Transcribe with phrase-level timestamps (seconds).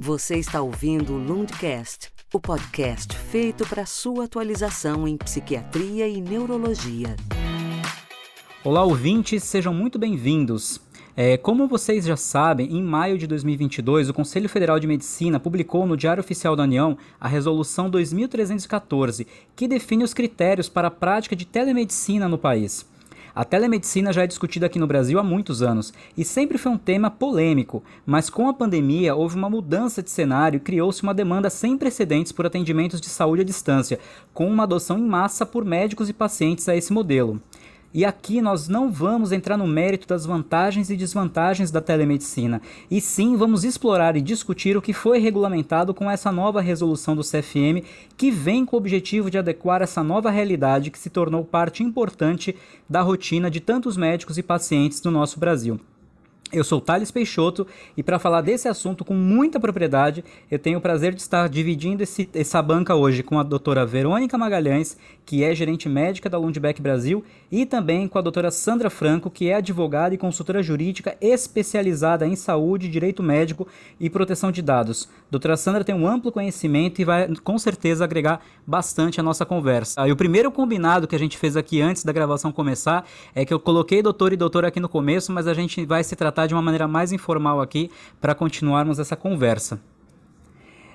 [0.00, 7.16] Você está ouvindo o Lundcast, o podcast feito para sua atualização em psiquiatria e neurologia.
[8.62, 10.80] Olá, ouvintes, sejam muito bem-vindos.
[11.16, 15.84] É, como vocês já sabem, em maio de 2022, o Conselho Federal de Medicina publicou
[15.84, 19.26] no Diário Oficial da União a Resolução 2314,
[19.56, 22.86] que define os critérios para a prática de telemedicina no país.
[23.38, 26.76] A telemedicina já é discutida aqui no Brasil há muitos anos e sempre foi um
[26.76, 31.48] tema polêmico, mas com a pandemia houve uma mudança de cenário e criou-se uma demanda
[31.48, 34.00] sem precedentes por atendimentos de saúde à distância,
[34.34, 37.40] com uma adoção em massa por médicos e pacientes a esse modelo.
[37.92, 43.00] E aqui nós não vamos entrar no mérito das vantagens e desvantagens da telemedicina, e
[43.00, 47.82] sim vamos explorar e discutir o que foi regulamentado com essa nova resolução do CFM,
[48.14, 52.54] que vem com o objetivo de adequar essa nova realidade que se tornou parte importante
[52.86, 55.80] da rotina de tantos médicos e pacientes do nosso Brasil.
[56.50, 60.80] Eu sou Thales Peixoto e para falar desse assunto com muita propriedade, eu tenho o
[60.80, 64.96] prazer de estar dividindo esse, essa banca hoje com a doutora Verônica Magalhães,
[65.26, 69.50] que é gerente médica da Lundbeck Brasil, e também com a doutora Sandra Franco, que
[69.50, 73.68] é advogada e consultora jurídica especializada em saúde, direito médico
[74.00, 75.06] e proteção de dados.
[75.30, 80.06] Doutora Sandra tem um amplo conhecimento e vai com certeza agregar bastante a nossa conversa.
[80.08, 83.52] E o primeiro combinado que a gente fez aqui antes da gravação começar é que
[83.52, 86.54] eu coloquei doutor e doutora aqui no começo, mas a gente vai se tratar de
[86.54, 87.90] uma maneira mais informal aqui
[88.20, 89.78] para continuarmos essa conversa.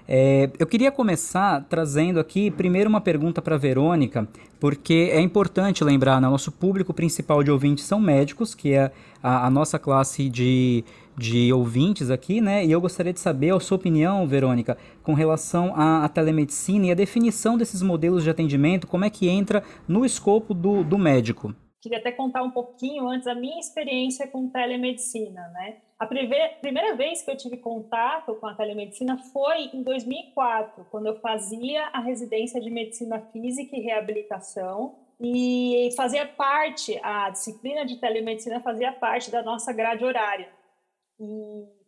[0.08, 4.28] É, eu queria começar trazendo aqui primeiro uma pergunta para Verônica,
[4.60, 8.92] porque é importante lembrar, né, nosso público principal de ouvintes são médicos, que é
[9.24, 10.84] a, a, nossa classe de,
[11.18, 12.66] de ouvintes aqui, né?
[12.66, 16.92] E eu gostaria de saber a sua opinião, Verônica, com relação à, à telemedicina e
[16.92, 21.56] a definição desses modelos de atendimento, como é que entra no escopo do, do médico
[21.84, 25.80] queria até contar um pouquinho antes a minha experiência com telemedicina, né?
[26.00, 31.20] A primeira, vez que eu tive contato com a telemedicina foi em 2004, quando eu
[31.20, 38.60] fazia a residência de medicina física e reabilitação e fazia parte, a disciplina de telemedicina
[38.60, 40.50] fazia parte da nossa grade horária,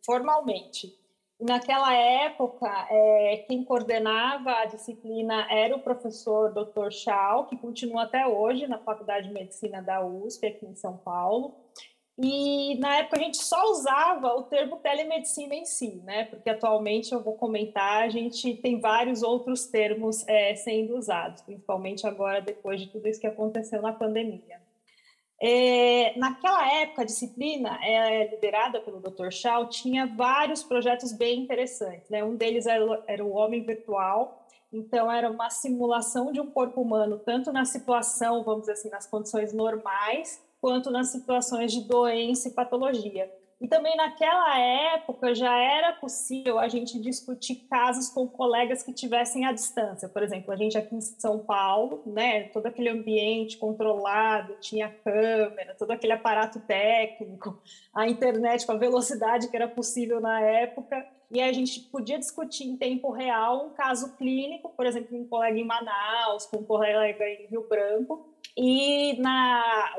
[0.06, 0.94] formalmente.
[1.40, 6.91] Naquela época, é, quem coordenava a disciplina era o professor Dr.
[6.91, 11.65] Chau, que continua até hoje na Faculdade de Medicina da USP, aqui em São Paulo.
[12.18, 16.26] E na época a gente só usava o termo telemedicina em si, né?
[16.26, 22.08] Porque atualmente eu vou comentar, a gente tem vários outros termos é, sendo usados, principalmente
[22.08, 24.64] agora depois de tudo isso que aconteceu na pandemia.
[25.42, 29.30] É, naquela época, a disciplina é, liderada pelo Dr.
[29.32, 32.09] Shaw tinha vários projetos bem interessantes.
[32.09, 32.24] Né?
[32.24, 37.20] Um deles era, era o Homem Virtual, então era uma simulação de um corpo humano,
[37.20, 42.52] tanto na situação, vamos dizer assim, nas condições normais, quanto nas situações de doença e
[42.52, 43.31] patologia.
[43.62, 49.46] E também naquela época já era possível a gente discutir casos com colegas que tivessem
[49.46, 50.09] à distância.
[50.09, 55.76] Por exemplo, a gente aqui em São Paulo, né, todo aquele ambiente controlado, tinha câmera,
[55.78, 57.62] todo aquele aparato técnico,
[57.94, 62.64] a internet com a velocidade que era possível na época, e a gente podia discutir
[62.64, 67.24] em tempo real um caso clínico, por exemplo, um colega em Manaus, com um colega
[67.24, 69.96] em Rio Branco, e na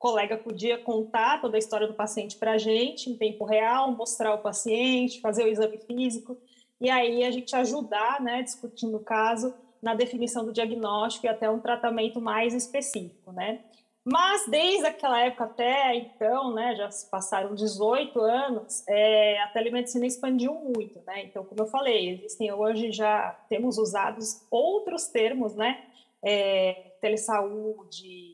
[0.00, 4.34] colega podia contar toda a história do paciente para a gente em tempo real, mostrar
[4.34, 6.38] o paciente, fazer o exame físico,
[6.80, 11.50] e aí a gente ajudar, né, discutindo o caso, na definição do diagnóstico e até
[11.50, 13.60] um tratamento mais específico, né?
[14.02, 20.06] Mas desde aquela época até então, né, já se passaram 18 anos, é, a telemedicina
[20.06, 21.24] expandiu muito, né?
[21.24, 25.84] Então, como eu falei, existem hoje já temos usados outros termos, né?
[26.22, 28.29] É, telesaúde,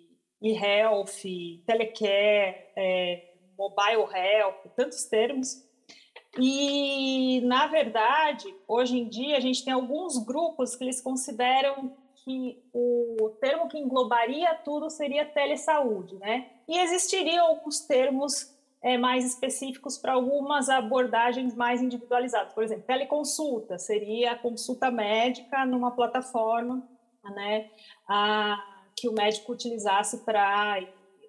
[0.51, 1.23] e-health,
[1.67, 5.65] telecare, é, mobile health, tantos termos.
[6.39, 12.63] E, na verdade, hoje em dia, a gente tem alguns grupos que eles consideram que
[12.73, 16.51] o termo que englobaria tudo seria telesaúde, né?
[16.69, 18.53] E existiriam alguns termos
[18.83, 22.53] é, mais específicos para algumas abordagens mais individualizadas.
[22.53, 26.87] Por exemplo, teleconsulta seria a consulta médica numa plataforma,
[27.35, 27.71] né?
[28.09, 30.81] A que o médico utilizasse para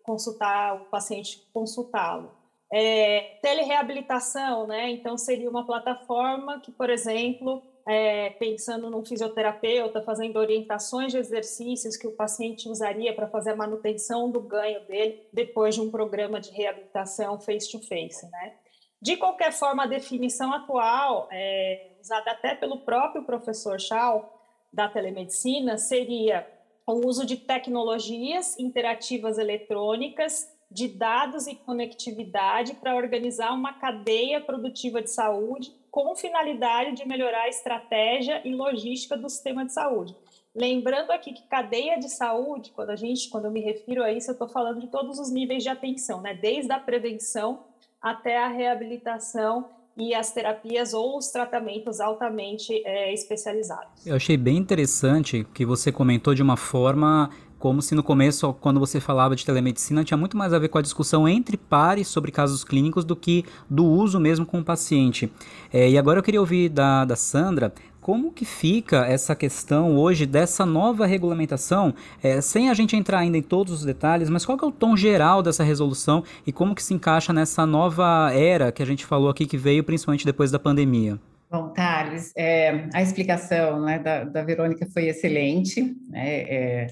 [0.03, 2.31] consultar o paciente, consultá-lo.
[2.71, 4.89] É, telereabilitação, né?
[4.89, 11.95] Então, seria uma plataforma que, por exemplo, é, pensando num fisioterapeuta, fazendo orientações de exercícios
[11.95, 16.39] que o paciente usaria para fazer a manutenção do ganho dele depois de um programa
[16.39, 18.55] de reabilitação face-to-face, -face, né?
[19.01, 24.33] De qualquer forma, a definição atual, é, usada até pelo próprio professor Shaw,
[24.73, 26.45] da telemedicina, seria
[26.87, 35.01] o uso de tecnologias interativas eletrônicas de dados e conectividade para organizar uma cadeia produtiva
[35.01, 40.15] de saúde com finalidade de melhorar a estratégia e logística do sistema de saúde.
[40.55, 44.29] Lembrando aqui que cadeia de saúde, quando a gente, quando eu me refiro a isso,
[44.29, 46.33] eu estou falando de todos os níveis de atenção, né?
[46.33, 47.65] Desde a prevenção
[48.01, 54.05] até a reabilitação e as terapias ou os tratamentos altamente é, especializados.
[54.05, 57.29] Eu achei bem interessante que você comentou de uma forma
[57.59, 60.77] como se no começo, quando você falava de telemedicina, tinha muito mais a ver com
[60.77, 65.31] a discussão entre pares sobre casos clínicos do que do uso mesmo com o paciente.
[65.73, 67.73] É, e agora eu queria ouvir da, da Sandra
[68.07, 71.93] como que fica essa questão hoje dessa nova regulamentação,
[72.23, 74.95] é, sem a gente entrar ainda em todos os detalhes, mas qual é o tom
[74.95, 79.29] geral dessa resolução e como que se encaixa nessa nova era que a gente falou
[79.29, 81.19] aqui que veio principalmente depois da pandemia?
[81.51, 85.93] Bom, Thales, é, a explicação né, da, da, Verônica foi excelente.
[86.09, 86.87] Né, é,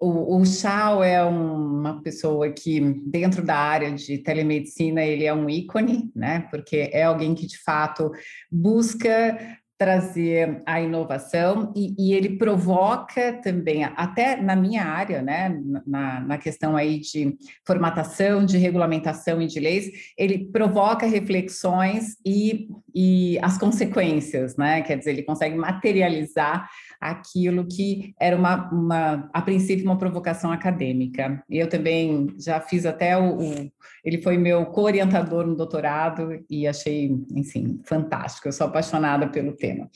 [0.00, 6.10] o, o é uma pessoa que, dentro da área de telemedicina, ele é um ícone,
[6.14, 6.46] né?
[6.50, 8.10] Porque é alguém que, de fato,
[8.50, 9.38] busca
[9.78, 15.54] trazer a inovação e, e, ele provoca também, até na minha área, né,
[15.86, 22.68] na, na questão aí de formatação, de regulamentação e de leis, ele provoca reflexões e,
[22.94, 26.68] e as consequências, né, quer dizer, ele consegue materializar
[27.00, 31.42] aquilo que era uma, uma a princípio, uma provocação acadêmica.
[31.48, 33.72] Eu também já fiz até o, o
[34.04, 38.46] ele foi meu co-orientador no doutorado e achei, enfim, fantástico.
[38.46, 39.90] Eu sou apaixonada pelo tema.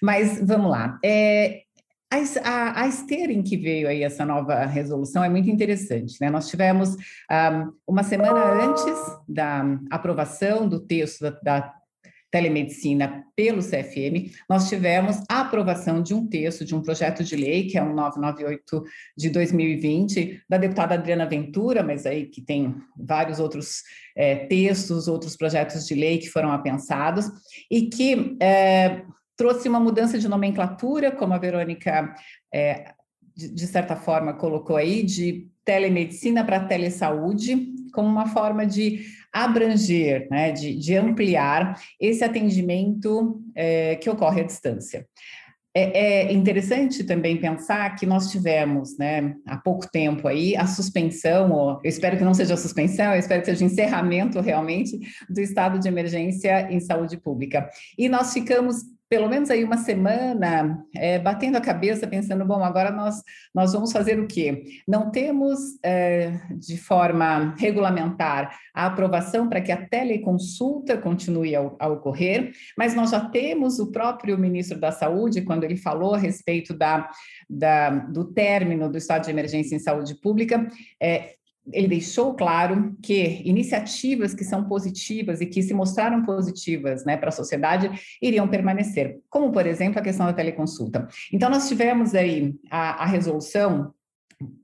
[0.00, 0.98] Mas vamos lá.
[1.04, 1.62] É,
[2.44, 6.30] a, a, esteira em que veio aí essa nova resolução é muito interessante, né?
[6.30, 8.94] Nós tivemos um, uma semana antes
[9.28, 11.74] da aprovação do texto da, da
[12.36, 17.66] telemedicina pelo CFM, nós tivemos a aprovação de um texto, de um projeto de lei,
[17.66, 18.84] que é o 998
[19.16, 23.82] de 2020, da deputada Adriana Ventura, mas aí que tem vários outros
[24.14, 27.26] é, textos, outros projetos de lei que foram apensados,
[27.70, 29.02] e que é,
[29.34, 32.14] trouxe uma mudança de nomenclatura, como a Verônica,
[32.52, 32.92] é,
[33.34, 39.06] de, de certa forma, colocou aí, de telemedicina para telesaúde, como uma forma de
[39.44, 45.06] abranger, né, de, de ampliar esse atendimento é, que ocorre à distância.
[45.78, 51.52] É, é, interessante também pensar que nós tivemos, né, há pouco tempo aí, a suspensão,
[51.52, 54.98] ou eu espero que não seja suspensão, eu espero que seja encerramento realmente
[55.28, 57.68] do estado de emergência em saúde pública.
[57.98, 58.76] E nós ficamos
[59.08, 63.22] pelo menos aí uma semana é, batendo a cabeça, pensando, bom, agora nós,
[63.54, 64.64] nós vamos fazer o quê?
[64.86, 71.88] Não temos é, de forma regulamentar a aprovação para que a teleconsulta continue a, a,
[71.88, 76.74] ocorrer, mas nós já temos o próprio ministro da Saúde, quando ele falou a respeito
[76.74, 77.08] da,
[77.48, 80.68] da do término do estado de emergência em saúde pública,
[81.00, 81.35] é,
[81.72, 87.28] ele deixou claro que iniciativas que são positivas e que se mostraram positivas né, para
[87.28, 87.90] a sociedade
[88.22, 91.08] iriam permanecer, como, por exemplo, a questão da teleconsulta.
[91.32, 93.92] Então, nós tivemos aí a, a resolução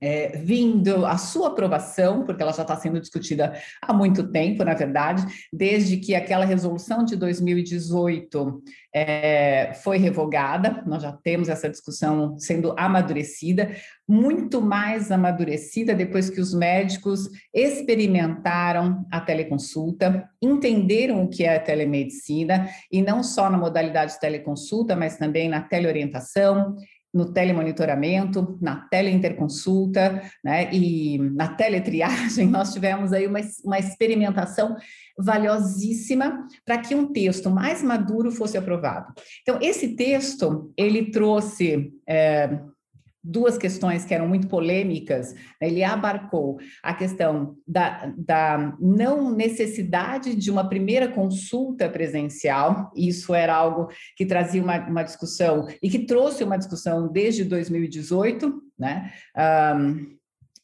[0.00, 4.74] é, vindo a sua aprovação, porque ela já está sendo discutida há muito tempo, na
[4.74, 8.62] verdade, desde que aquela resolução de 2018
[8.94, 13.74] é, foi revogada, nós já temos essa discussão sendo amadurecida,
[14.06, 21.60] muito mais amadurecida depois que os médicos experimentaram a teleconsulta, entenderam o que é a
[21.60, 26.76] telemedicina, e não só na modalidade de teleconsulta, mas também na teleorientação,
[27.12, 34.76] no telemonitoramento, na teleinterconsulta, né, e na teletriagem, nós tivemos aí uma, uma experimentação
[35.18, 39.12] valiosíssima para que um texto mais maduro fosse aprovado.
[39.42, 42.58] Então, esse texto, ele trouxe é,
[43.22, 45.68] duas questões que eram muito polêmicas, né?
[45.68, 53.54] ele abarcou a questão da, da não necessidade de uma primeira consulta presencial, isso era
[53.54, 59.12] algo que trazia uma, uma discussão e que trouxe uma discussão desde 2018, né?
[59.76, 60.16] Um,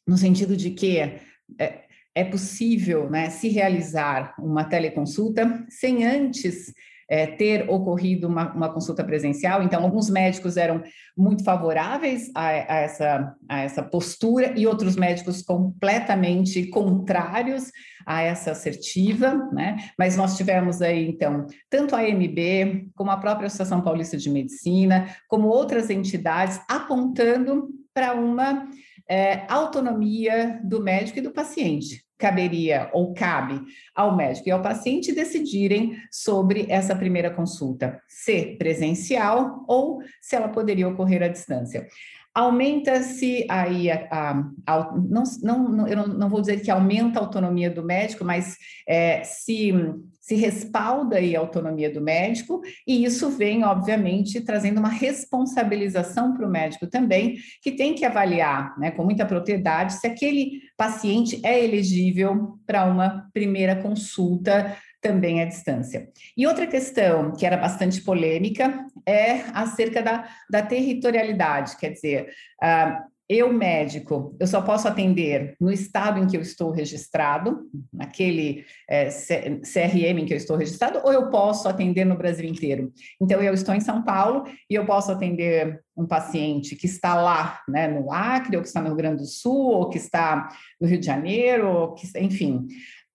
[0.07, 1.83] no sentido de que é,
[2.15, 6.73] é possível né, se realizar uma teleconsulta sem antes
[7.09, 9.63] é, ter ocorrido uma, uma, consulta presencial.
[9.63, 10.83] Então, alguns médicos eram
[11.17, 17.71] muito favoráveis a, a, essa, a essa postura e outros médicos completamente contrários
[18.05, 19.77] a essa assertiva, né?
[19.97, 25.07] Mas nós tivemos aí, então, tanto a AMB, como a própria Associação Paulista de Medicina,
[25.27, 28.67] como outras entidades apontando para uma
[29.09, 33.61] é, autonomia do médico e do paciente caberia ou cabe
[33.95, 40.49] ao médico e ao paciente decidirem sobre essa primeira consulta, se presencial ou se ela
[40.49, 41.87] poderia ocorrer à distância.
[42.33, 47.69] Aumenta-se aí a, a, a, não, não, eu não, vou dizer que aumenta a autonomia
[47.69, 48.55] do médico, mas
[48.87, 49.73] é, se,
[50.21, 56.45] se respalda aí a autonomia do médico, e isso vem, obviamente, trazendo uma responsabilização para
[56.45, 61.63] o médico também, que tem que avaliar né, com muita propriedade se aquele paciente é
[61.63, 66.09] elegível para uma primeira consulta também à distância.
[66.35, 72.29] E outra questão que era bastante polêmica é acerca da, da territorialidade, quer dizer,
[72.61, 78.65] uh, eu, médico, eu só posso atender no estado em que eu estou registrado, naquele
[78.89, 82.91] é, CRM em que eu estou registrado, ou eu posso atender no Brasil inteiro.
[83.21, 87.61] Então, eu estou em São Paulo e eu posso atender um paciente que está lá,
[87.69, 90.49] né, no Acre, ou que está no Rio Grande do Sul, ou que está
[90.81, 92.65] no Rio de Janeiro, ou que, enfim.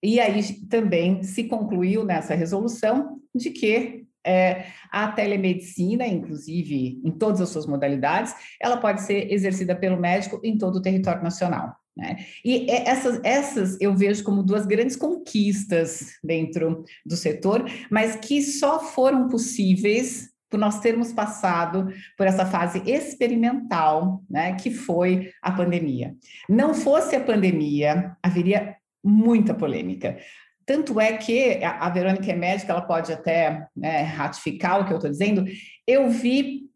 [0.05, 7.41] E aí também se concluiu nessa resolução de que é, a telemedicina, inclusive em todas
[7.41, 11.75] as suas modalidades, ela pode ser exercida pelo médico em todo o território nacional.
[11.97, 12.17] Né?
[12.45, 18.81] E essas, essas eu vejo como duas grandes conquistas dentro do setor, mas que só
[18.81, 26.15] foram possíveis por nós termos passado por essa fase experimental, né, que foi a pandemia.
[26.49, 30.19] Não fosse a pandemia, haveria muita polêmica.
[30.67, 34.97] Tanto é que a Verônica é médica, ela pode até né, ratificar o que eu
[34.97, 35.45] estou dizendo.
[35.87, 36.71] Eu vi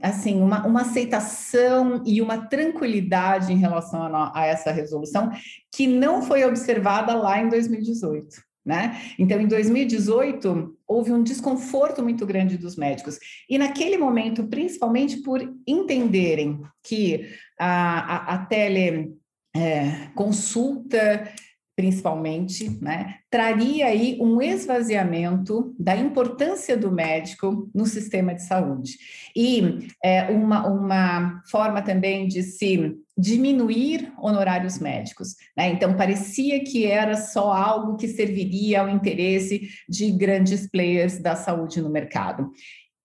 [0.00, 5.32] assim uma, uma aceitação e uma tranquilidade em relação a, a essa resolução
[5.74, 8.44] que não foi observada lá em 2018.
[8.64, 9.00] Né?
[9.16, 13.16] Então, em 2018, houve um desconforto muito grande dos médicos.
[13.48, 21.32] E naquele momento, principalmente por entenderem que a, a, a teleconsulta é,
[21.76, 28.96] principalmente, né, traria aí um esvaziamento da importância do médico no sistema de saúde.
[29.36, 35.36] E é, uma, uma forma também de se diminuir honorários médicos.
[35.54, 35.68] Né?
[35.68, 41.82] Então, parecia que era só algo que serviria ao interesse de grandes players da saúde
[41.82, 42.50] no mercado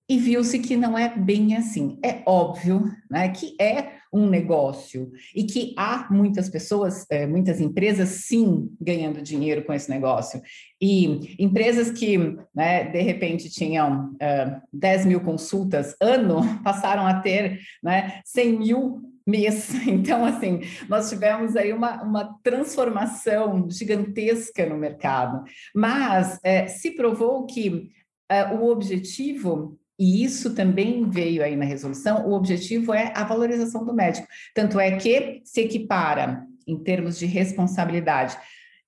[0.10, 1.98] e viu-se que não é bem assim.
[2.04, 8.10] É óbvio né, que é um negócio e que há muitas pessoas, é, muitas empresas,
[8.10, 10.42] sim, ganhando dinheiro com esse negócio.
[10.82, 12.18] E empresas que,
[12.54, 19.02] né, de repente, tinham é, 10 mil consultas ano, passaram a ter né, 100 mil
[19.26, 19.70] mês.
[19.88, 25.44] Então, assim, nós tivemos aí uma, uma transformação gigantesca no mercado.
[25.74, 27.92] Mas é, se provou que
[28.30, 32.26] é, o objetivo e isso também veio aí na resolução.
[32.28, 34.28] O objetivo é a valorização do médico.
[34.56, 38.36] Tanto é que se equipara, em termos de responsabilidade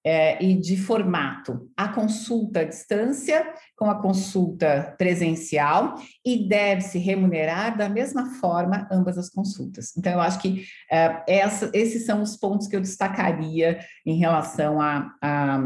[0.03, 7.77] é, e de formato, a consulta à distância com a consulta presencial e deve-se remunerar
[7.77, 9.96] da mesma forma ambas as consultas.
[9.96, 14.82] Então, eu acho que é, essa, esses são os pontos que eu destacaria em relação
[14.82, 15.60] a, a,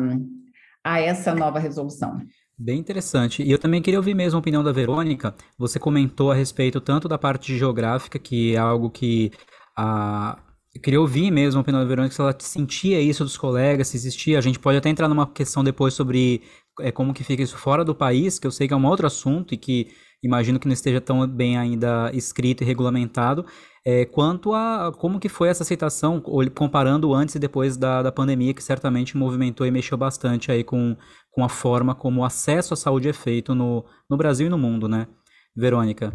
[0.83, 2.19] a essa nova resolução.
[2.59, 3.43] Bem interessante.
[3.43, 5.35] E eu também queria ouvir mesmo a opinião da Verônica.
[5.59, 9.31] Você comentou a respeito tanto da parte geográfica, que é algo que
[9.77, 10.39] a.
[10.73, 13.97] Eu queria ouvir mesmo a opinião da Verônica, se ela sentia isso dos colegas, se
[13.97, 14.37] existia.
[14.39, 16.41] A gente pode até entrar numa questão depois sobre
[16.79, 19.05] é, como que fica isso fora do país, que eu sei que é um outro
[19.05, 19.87] assunto e que
[20.23, 23.45] imagino que não esteja tão bem ainda escrito e regulamentado,
[23.89, 26.21] é, quanto a como que foi essa aceitação,
[26.53, 30.97] comparando antes e depois da, da pandemia, que certamente movimentou e mexeu bastante aí com,
[31.31, 34.57] com a forma como o acesso à saúde é feito no, no Brasil e no
[34.57, 35.07] mundo, né?
[35.55, 36.13] Verônica.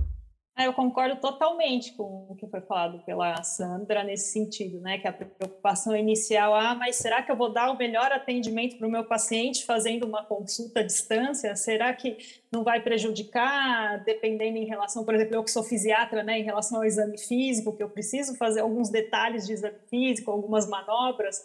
[0.55, 4.99] É, eu concordo totalmente com o que foi falado pela Sandra nesse sentido, né?
[4.99, 8.87] Que a preocupação inicial, ah, mas será que eu vou dar o melhor atendimento para
[8.87, 11.57] o meu paciente fazendo uma consulta à distância?
[11.57, 12.19] Será que
[12.53, 16.39] não vai prejudicar, dependendo em relação, por exemplo, eu que sou fisiatra, né?
[16.39, 20.69] Em relação ao exame físico, que eu preciso fazer alguns detalhes de exame físico, algumas
[20.69, 21.41] manobras.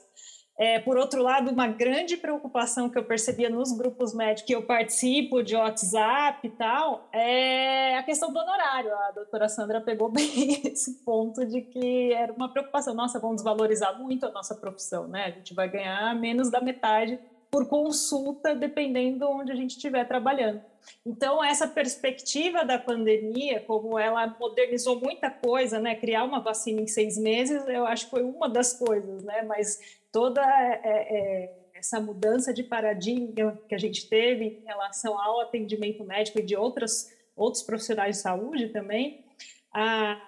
[0.58, 4.64] É, por outro lado, uma grande preocupação que eu percebia nos grupos médicos que eu
[4.64, 8.92] participo de WhatsApp e tal, é a questão do honorário.
[8.92, 12.96] A doutora Sandra pegou bem esse ponto de que era uma preocupação.
[12.96, 15.26] Nossa, vão desvalorizar muito a nossa profissão, né?
[15.26, 17.20] A gente vai ganhar menos da metade
[17.52, 20.62] por consulta, dependendo onde a gente estiver trabalhando.
[21.06, 25.96] Então, essa perspectiva da pandemia, como ela modernizou muita coisa, né?
[25.96, 29.42] Criar uma vacina em seis meses, eu acho que foi uma das coisas, né?
[29.44, 35.42] Mas toda é, é, essa mudança de paradigma que a gente teve em relação ao
[35.42, 39.26] atendimento médico e de outras, outros profissionais de saúde também,
[39.74, 40.20] a,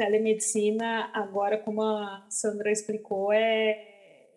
[0.00, 3.70] telemedicina, agora, como a Sandra explicou, é,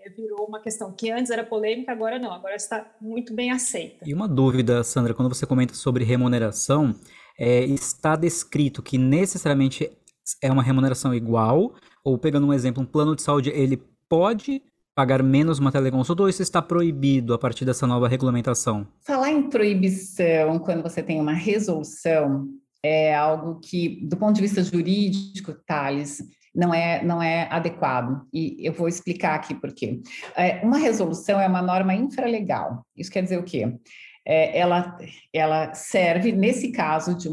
[0.02, 4.04] é, virou uma questão que antes era polêmica, agora não, agora está muito bem aceita.
[4.06, 6.94] E uma dúvida, Sandra, quando você comenta sobre remuneração,
[7.40, 9.90] é, está descrito que necessariamente
[10.42, 11.74] é uma remuneração igual?
[12.04, 14.62] Ou pegando um exemplo, um plano de saúde, ele pode
[14.96, 18.88] pagar menos uma teleconsulta ou isso está proibido a partir dessa nova regulamentação?
[19.02, 22.48] Falar em proibição quando você tem uma resolução
[22.84, 26.22] é algo que, do ponto de vista jurídico, Thales,
[26.54, 28.28] não é, não é adequado.
[28.32, 30.02] E eu vou explicar aqui por quê.
[30.36, 32.86] É, uma resolução é uma norma infralegal.
[32.96, 33.74] Isso quer dizer o quê?
[34.26, 34.98] É, ela,
[35.34, 37.30] ela serve, nesse caso, de,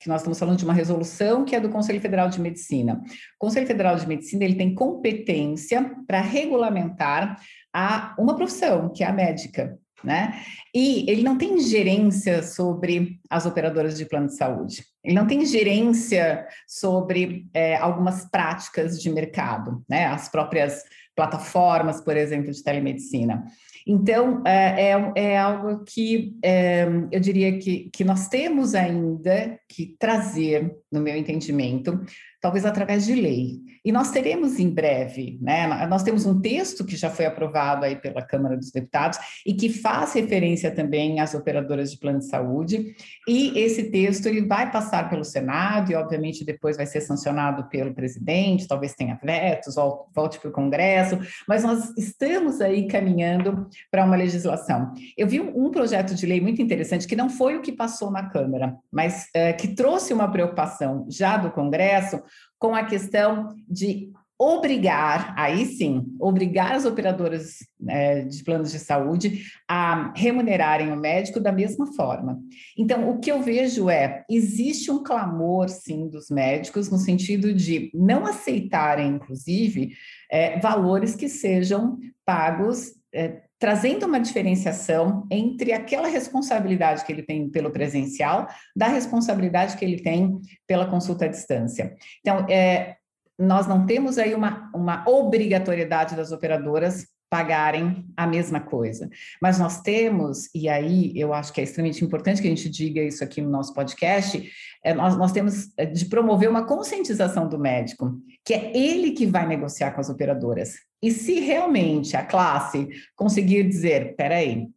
[0.00, 3.02] que nós estamos falando de uma resolução que é do Conselho Federal de Medicina.
[3.38, 7.38] O Conselho Federal de Medicina ele tem competência para regulamentar
[7.72, 9.78] a, uma profissão, que é a médica.
[10.02, 10.40] Né?
[10.74, 15.44] E ele não tem gerência sobre as operadoras de plano de saúde, ele não tem
[15.44, 20.06] gerência sobre é, algumas práticas de mercado, né?
[20.06, 20.82] As próprias
[21.14, 23.44] plataformas, por exemplo, de telemedicina.
[23.92, 29.96] Então, é, é, é algo que é, eu diria que, que nós temos ainda que
[29.98, 32.00] trazer, no meu entendimento,
[32.40, 33.58] talvez através de lei.
[33.84, 35.86] E nós teremos em breve, né?
[35.86, 39.70] Nós temos um texto que já foi aprovado aí pela Câmara dos Deputados e que
[39.70, 42.94] faz referência também às operadoras de plano de saúde.
[43.26, 47.94] E esse texto ele vai passar pelo Senado e, obviamente, depois vai ser sancionado pelo
[47.94, 48.68] presidente.
[48.68, 49.76] Talvez tenha vetos,
[50.14, 51.18] volte para o Congresso,
[51.48, 54.92] mas nós estamos aí caminhando para uma legislação.
[55.16, 58.28] Eu vi um projeto de lei muito interessante que não foi o que passou na
[58.28, 62.22] Câmara, mas é, que trouxe uma preocupação já do Congresso
[62.60, 69.44] com a questão de obrigar, aí sim, obrigar as operadoras é, de planos de saúde
[69.68, 72.40] a remunerarem o médico da mesma forma.
[72.76, 77.90] Então, o que eu vejo é, existe um clamor, sim, dos médicos, no sentido de
[77.92, 79.92] não aceitarem, inclusive,
[80.30, 87.48] é, valores que sejam pagos é, trazendo uma diferenciação entre aquela responsabilidade que ele tem
[87.50, 91.94] pelo presencial, da responsabilidade que ele tem pela consulta à distância.
[92.20, 92.96] Então, é,
[93.38, 99.08] nós não temos aí uma, uma obrigatoriedade das operadoras pagarem a mesma coisa.
[99.40, 103.00] Mas nós temos, e aí eu acho que é extremamente importante que a gente diga
[103.00, 104.50] isso aqui no nosso podcast,
[104.82, 109.26] é, nós, nós temos é, de promover uma conscientização do médico, que é ele que
[109.26, 110.74] vai negociar com as operadoras.
[111.02, 114.68] E se realmente a classe conseguir dizer, peraí,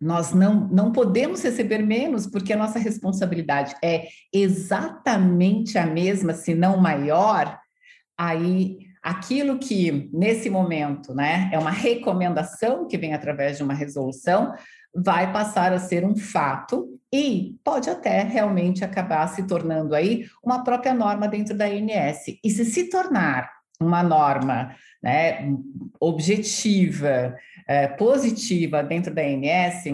[0.00, 6.54] nós não, não podemos receber menos, porque a nossa responsabilidade é exatamente a mesma, se
[6.54, 7.56] não maior,
[8.18, 14.52] aí aquilo que nesse momento, né, é uma recomendação que vem através de uma resolução,
[14.94, 20.64] vai passar a ser um fato e pode até realmente acabar se tornando aí uma
[20.64, 22.38] própria norma dentro da INS.
[22.42, 23.50] E se se tornar
[23.80, 25.52] uma norma né,
[26.00, 29.84] objetiva, é, positiva dentro da ANS,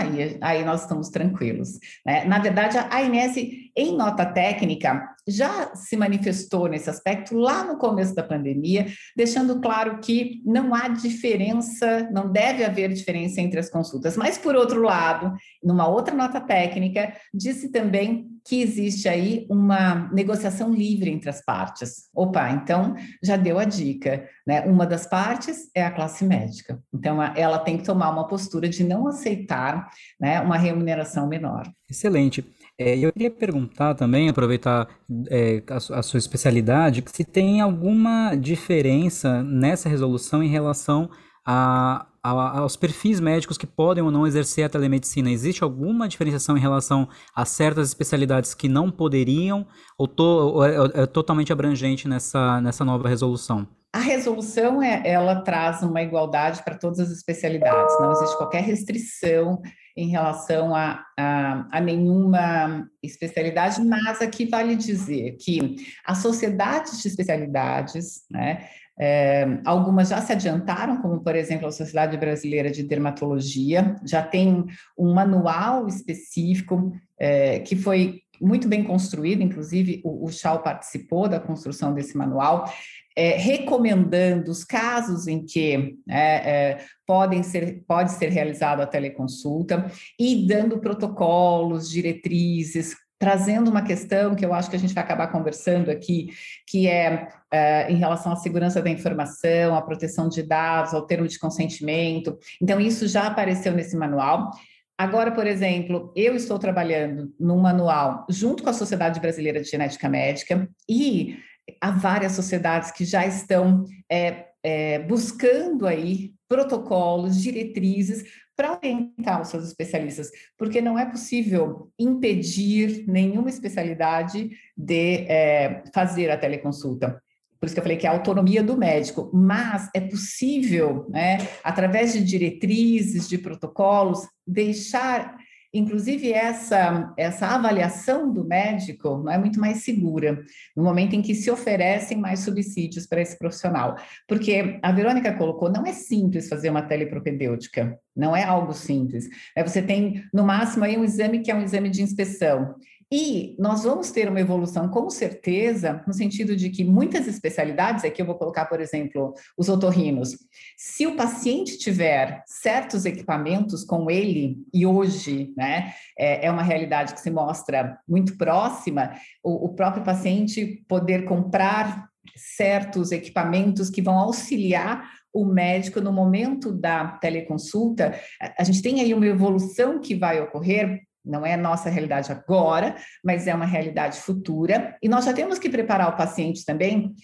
[0.00, 1.78] aí, aí nós estamos tranquilos.
[2.04, 2.24] Né?
[2.24, 3.36] Na verdade, a ANS,
[3.76, 9.98] em nota técnica, já se manifestou nesse aspecto lá no começo da pandemia, deixando claro
[10.00, 14.16] que não há diferença, não deve haver diferença entre as consultas.
[14.16, 20.72] Mas, por outro lado, numa outra nota técnica, disse também que existe aí uma negociação
[20.72, 22.10] livre entre as partes.
[22.14, 24.60] Opa, então já deu a dica, né?
[24.62, 26.78] Uma das partes é a classe médica.
[26.92, 29.88] Então, ela tem que tomar uma postura de não aceitar
[30.20, 31.66] né, uma remuneração menor.
[31.90, 32.44] Excelente.
[32.78, 34.88] É, eu queria perguntar também, aproveitar
[35.30, 41.08] é, a, a, sua especialidade, se tem alguma diferença nessa resolução em relação
[41.46, 45.30] a, aos perfis médicos que podem ou não exercer a telemedicina.
[45.30, 49.66] Existe alguma diferenciação em relação a certas especialidades que não poderiam
[49.98, 53.68] ou, to, ou é, é totalmente abrangente nessa, nessa nova resolução?
[53.92, 59.62] A resolução é, ela traz uma igualdade para todas as especialidades, não existe qualquer restrição
[59.96, 67.06] em relação a, a, a, nenhuma especialidade, mas aqui vale dizer que as sociedades de
[67.06, 73.96] especialidades, né, é, algumas já se adiantaram, como por exemplo a Sociedade Brasileira de Dermatologia,
[74.04, 74.64] já tem
[74.96, 81.40] um manual específico é, que foi muito bem construído, inclusive o, o Chau participou da
[81.40, 82.70] construção desse manual,
[83.16, 89.86] é, recomendando os casos em que é, podem ser, pode ser realizada a teleconsulta
[90.18, 95.28] e dando protocolos, diretrizes, trazendo uma questão que eu acho que a gente vai acabar
[95.28, 96.28] conversando aqui,
[96.66, 101.26] que é, é em relação à segurança da informação, à proteção de dados, ao termo
[101.26, 102.38] de consentimento.
[102.60, 104.50] Então, isso já apareceu nesse manual.
[104.98, 110.06] Agora, por exemplo, eu estou trabalhando num manual junto com a Sociedade Brasileira de Genética
[110.06, 111.38] Médica e
[111.80, 118.22] há várias sociedades que já estão é, é, buscando aí protocolos, diretrizes
[118.56, 126.30] para orientar os seus especialistas, porque não é possível impedir nenhuma especialidade de é, fazer
[126.30, 127.20] a teleconsulta.
[127.58, 131.38] Por isso que eu falei que é a autonomia do médico, mas é possível, né,
[131.62, 135.36] através de diretrizes, de protocolos, deixar
[135.74, 140.40] Inclusive, essa, essa avaliação do médico não é muito mais segura
[140.76, 143.96] no momento em que se oferecem mais subsídios para esse profissional.
[144.28, 149.28] Porque a Verônica colocou, não é simples fazer uma telepropedêutica, não é algo simples.
[149.56, 152.76] É, você tem, no máximo, aí um exame que é um exame de inspeção.
[153.12, 158.20] E nós vamos ter uma evolução com certeza, no sentido de que muitas especialidades, aqui
[158.20, 160.36] eu vou colocar, por exemplo, os otorrinos,
[160.76, 167.14] se o paciente tiver certos equipamentos com ele, e hoje né, é, é uma realidade
[167.14, 169.12] que se mostra muito próxima,
[169.42, 176.72] o, o próprio paciente poder comprar certos equipamentos que vão auxiliar o médico no momento
[176.72, 178.18] da teleconsulta,
[178.56, 183.46] a gente tem aí uma evolução que vai ocorrer não é nossa realidade agora, mas
[183.46, 184.96] é uma realidade futura.
[185.02, 187.14] E nós já temos que preparar o paciente também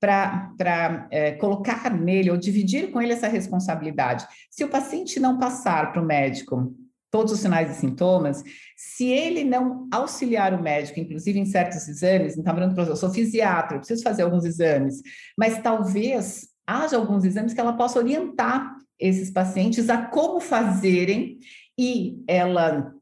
[0.00, 4.26] para é, colocar nele ou dividir com ele essa responsabilidade.
[4.50, 6.74] Se o paciente não passar para o médico
[7.10, 8.42] todos os sinais e sintomas,
[8.76, 13.80] se ele não auxiliar o médico, inclusive em certos exames, então, eu sou fisiatra, eu
[13.80, 15.02] preciso fazer alguns exames,
[15.36, 21.38] mas talvez haja alguns exames que ela possa orientar esses pacientes a como fazerem
[21.76, 22.94] e ela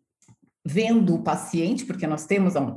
[0.65, 2.77] vendo o paciente, porque nós temos a,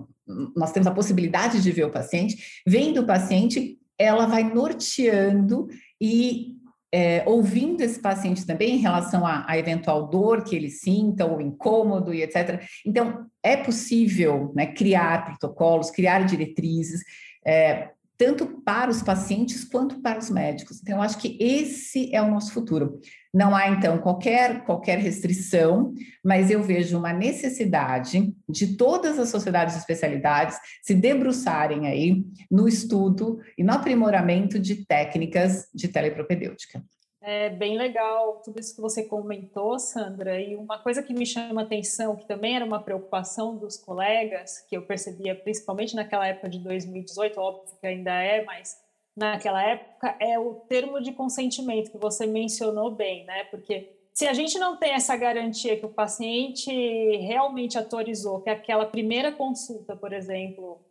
[0.55, 5.67] nós temos a possibilidade de ver o paciente, vendo o paciente, ela vai norteando
[5.99, 6.55] e
[6.93, 12.13] é, ouvindo esse paciente também em relação à, eventual dor que ele sinta, ou incômodo
[12.13, 12.61] e etc.
[12.85, 17.01] Então, é possível né, criar protocolos, criar diretrizes,
[17.45, 20.81] é, tanto para os pacientes quanto para os médicos.
[20.81, 22.99] Então, eu acho que esse é o nosso futuro.
[23.33, 29.73] Não há, então, qualquer, qualquer restrição, mas eu vejo uma necessidade de todas as sociedades
[29.73, 36.83] de especialidades se debruçarem aí no estudo e no aprimoramento de técnicas de telepropedêutica.
[37.23, 40.41] É bem legal tudo isso que você comentou, Sandra.
[40.41, 44.75] E uma coisa que me chama atenção, que também era uma preocupação dos colegas, que
[44.75, 48.75] eu percebia principalmente naquela época de 2018, óbvio que ainda é, mas
[49.15, 53.43] naquela época, é o termo de consentimento que você mencionou bem, né?
[53.45, 56.71] Porque se a gente não tem essa garantia que o paciente
[57.17, 60.81] realmente autorizou que aquela primeira consulta, por exemplo,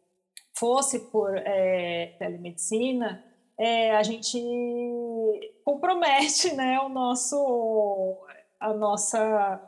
[0.52, 3.24] fosse por é, telemedicina,
[3.58, 4.38] é, a gente
[5.64, 8.16] compromete né, o nosso,
[8.58, 9.62] a nossa,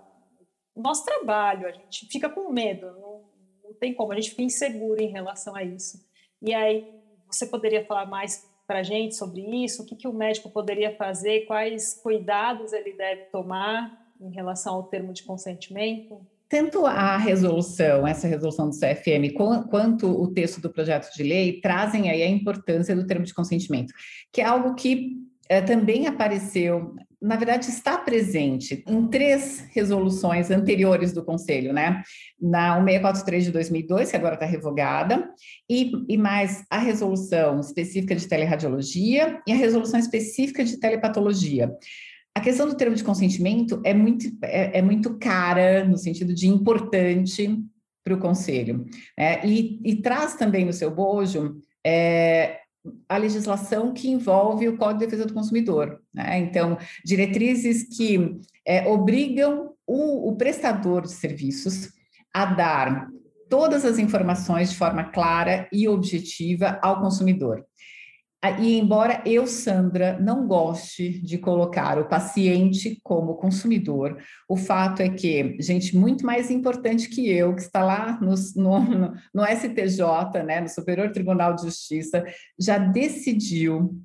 [0.74, 3.24] nosso trabalho, a gente fica com medo, não,
[3.64, 6.02] não tem como, a gente fica inseguro em relação a isso.
[6.40, 7.01] E aí,
[7.36, 9.82] você poderia falar mais para a gente sobre isso?
[9.82, 11.46] O que, que o médico poderia fazer?
[11.46, 16.20] Quais cuidados ele deve tomar em relação ao termo de consentimento?
[16.52, 19.32] tanto a resolução, essa resolução do CFM,
[19.70, 23.94] quanto o texto do projeto de lei trazem aí a importância do termo de consentimento,
[24.30, 25.16] que é algo que
[25.48, 32.02] é, também apareceu, na verdade está presente em três resoluções anteriores do Conselho, né?
[32.40, 35.30] Na 1643 de 2002, que agora está revogada,
[35.70, 41.72] e, e mais a resolução específica de teleradiologia e a resolução específica de telepatologia.
[42.34, 46.48] A questão do termo de consentimento é muito, é, é muito cara, no sentido de
[46.48, 47.56] importante
[48.02, 48.84] para o conselho,
[49.16, 49.46] né?
[49.46, 52.58] e, e, traz também no seu bojo é,
[53.08, 56.00] a legislação que envolve o Código de Defesa do Consumidor.
[56.12, 56.38] Né?
[56.38, 61.90] Então, diretrizes que é, obrigam o, o prestador de serviços
[62.34, 63.08] a dar
[63.48, 67.64] todas as informações de forma clara e objetiva ao consumidor.
[68.44, 75.00] Ah, e embora eu, Sandra, não goste de colocar o paciente como consumidor, o fato
[75.00, 80.42] é que gente muito mais importante que eu, que está lá no, no, no STJ,
[80.44, 82.24] né, no Superior Tribunal de Justiça,
[82.58, 83.96] já decidiu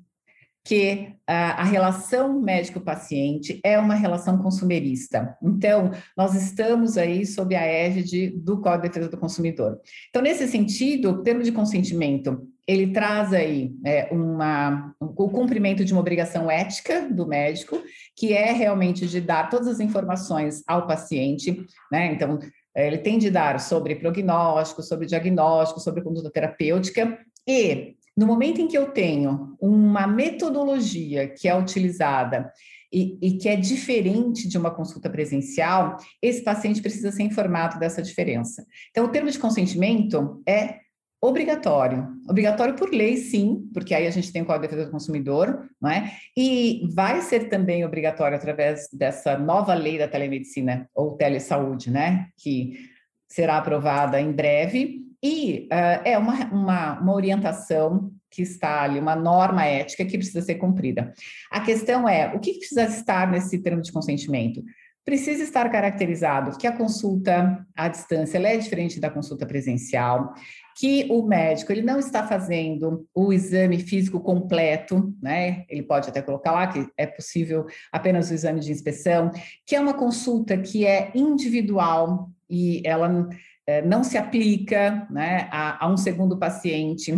[0.64, 5.36] que a, a relação médico-paciente é uma relação consumerista.
[5.42, 9.80] Então, nós estamos aí sob a égide do Código de Defesa do Consumidor.
[10.10, 15.94] Então, nesse sentido, o termo de consentimento ele traz aí é, uma, o cumprimento de
[15.94, 17.82] uma obrigação ética do médico,
[18.14, 22.12] que é realmente de dar todas as informações ao paciente, né?
[22.12, 22.38] Então,
[22.76, 28.60] é, ele tem de dar sobre prognóstico, sobre diagnóstico, sobre conduta terapêutica, e no momento
[28.60, 32.52] em que eu tenho uma metodologia que é utilizada
[32.92, 38.02] e, e, que é diferente de uma consulta presencial, esse paciente precisa ser informado dessa
[38.02, 38.66] diferença.
[38.90, 40.80] Então, o termo de consentimento é
[41.20, 42.06] Obrigatório.
[42.28, 45.68] Obrigatório por lei, sim, porque aí a gente tem o Código de Defesa do Consumidor,
[45.80, 46.12] não é?
[46.36, 52.28] E vai ser também obrigatório através dessa nova lei da telemedicina ou telesaúde, né?
[52.38, 52.88] Que
[53.28, 55.02] será aprovada em breve.
[55.20, 60.42] E uh, é uma, uma, uma orientação que está ali, uma norma ética que precisa
[60.42, 61.12] ser cumprida.
[61.50, 64.62] A questão é, o que precisa estar nesse termo de consentimento?
[65.04, 70.34] Precisa estar caracterizado que a consulta à distância é diferente da consulta presencial,
[70.78, 75.64] que o médico ele não está fazendo o exame físico completo, né?
[75.68, 79.32] Ele pode até colocar lá que é possível apenas o exame de inspeção,
[79.66, 83.28] que é uma consulta que é individual e ela
[83.66, 87.12] é, não se aplica né, a, a um segundo paciente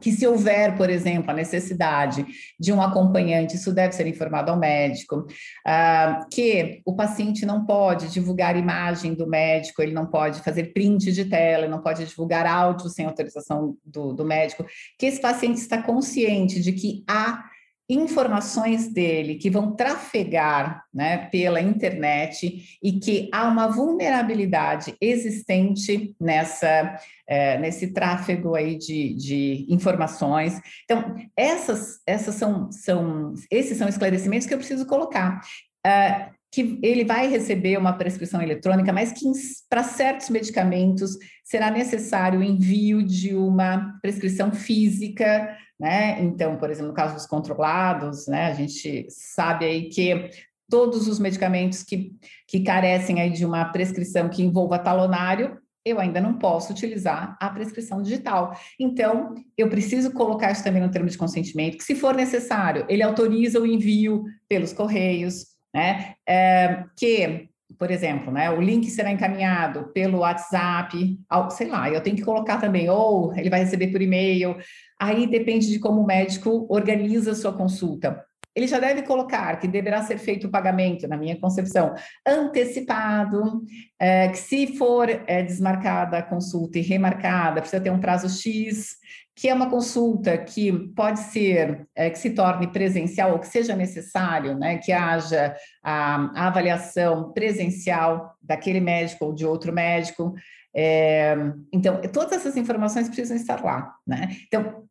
[0.00, 2.24] que se houver, por exemplo, a necessidade
[2.58, 5.26] de um acompanhante, isso deve ser informado ao médico,
[5.66, 11.12] uh, que o paciente não pode divulgar imagem do médico, ele não pode fazer print
[11.12, 14.64] de tela, não pode divulgar áudio sem autorização do, do médico,
[14.98, 17.51] que esse paciente está consciente de que há
[17.94, 26.98] informações dele que vão trafegar né, pela internet e que há uma vulnerabilidade existente nessa,
[27.26, 30.60] é, nesse tráfego aí de, de informações.
[30.84, 35.40] Então, essas, essas são, são, esses são esclarecimentos que eu preciso colocar.
[35.86, 39.24] Uh, que ele vai receber uma prescrição eletrônica, mas que
[39.70, 46.22] para certos medicamentos será necessário o envio de uma prescrição física, né?
[46.22, 50.30] Então, por exemplo, no caso dos controlados, né, a gente sabe aí que
[50.70, 52.12] todos os medicamentos que,
[52.46, 57.50] que carecem aí de uma prescrição que envolva talonário, eu ainda não posso utilizar a
[57.50, 58.56] prescrição digital.
[58.78, 63.02] Então, eu preciso colocar isso também no termo de consentimento, que se for necessário, ele
[63.02, 66.14] autoriza o envio pelos correios, né?
[66.24, 71.18] É, que, por exemplo, né, o link será encaminhado pelo WhatsApp,
[71.50, 74.56] sei lá, eu tenho que colocar também, ou ele vai receber por e-mail,
[75.00, 78.24] aí depende de como o médico organiza a sua consulta.
[78.54, 81.94] Ele já deve colocar que deverá ser feito o pagamento, na minha concepção,
[82.26, 83.62] antecipado,
[83.98, 88.96] é, que se for é, desmarcada a consulta e remarcada, precisa ter um prazo X,
[89.34, 93.74] que é uma consulta que pode ser, é, que se torne presencial ou que seja
[93.74, 100.34] necessário, né, que haja a, a avaliação presencial daquele médico ou de outro médico.
[100.74, 101.34] É,
[101.72, 104.28] então, todas essas informações precisam estar lá, né?
[104.46, 104.84] Então,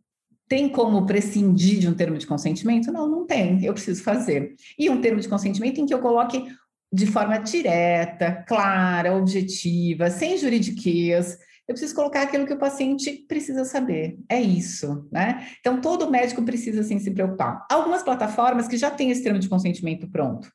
[0.52, 2.92] tem como prescindir de um termo de consentimento?
[2.92, 4.54] Não, não tem, eu preciso fazer.
[4.78, 6.46] E um termo de consentimento em que eu coloque
[6.92, 13.64] de forma direta, clara, objetiva, sem juridiquês, eu preciso colocar aquilo que o paciente precisa
[13.64, 14.18] saber.
[14.28, 15.48] É isso, né?
[15.62, 17.66] Então, todo médico precisa, sim, se preocupar.
[17.72, 20.52] Algumas plataformas que já têm esse termo de consentimento pronto.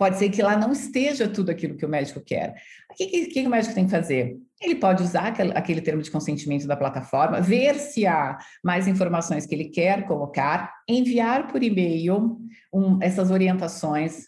[0.00, 2.54] Pode ser que lá não esteja tudo aquilo que o médico quer.
[2.90, 4.38] O que, que, que o médico tem que fazer?
[4.58, 9.44] Ele pode usar aquele, aquele, termo de consentimento da plataforma, ver se há mais informações
[9.44, 12.38] que ele quer colocar, enviar por e-mail
[12.72, 14.22] um, essas orientações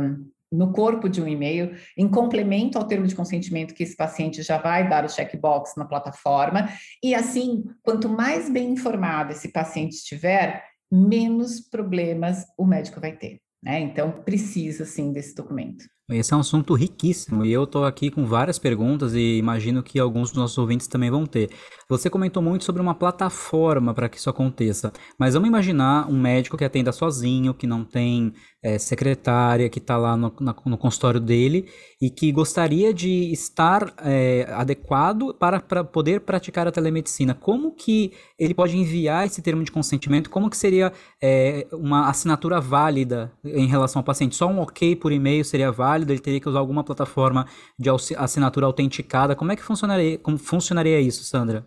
[0.00, 4.42] um, no corpo de um e-mail, em complemento ao termo de consentimento que esse paciente
[4.42, 6.70] já vai dar o checkbox na plataforma,
[7.02, 13.38] e assim, quanto mais bem informado esse paciente estiver, menos problemas o médico vai ter.
[13.62, 13.80] Né?
[13.80, 15.84] Então, precisa sim desse documento.
[16.10, 19.98] Esse é um assunto riquíssimo e eu estou aqui com várias perguntas e imagino que
[19.98, 21.50] alguns dos nossos ouvintes também vão ter.
[21.88, 26.56] Você comentou muito sobre uma plataforma para que isso aconteça, mas vamos imaginar um médico
[26.56, 31.18] que atenda sozinho, que não tem é, secretária, que está lá no, na, no, consultório
[31.18, 31.66] dele
[32.00, 37.34] e que gostaria de estar é, adequado para, poder praticar a telemedicina.
[37.34, 40.30] Como que ele pode enviar esse termo de consentimento?
[40.30, 40.92] Como que seria
[41.22, 44.36] é, uma assinatura válida em relação ao paciente?
[44.36, 45.99] Só um ok por e-mail seria válido?
[46.04, 47.46] Ele teria que usar alguma plataforma
[47.78, 49.34] de assinatura autenticada?
[49.36, 51.66] Como é que funcionaria, como funcionaria isso, Sandra?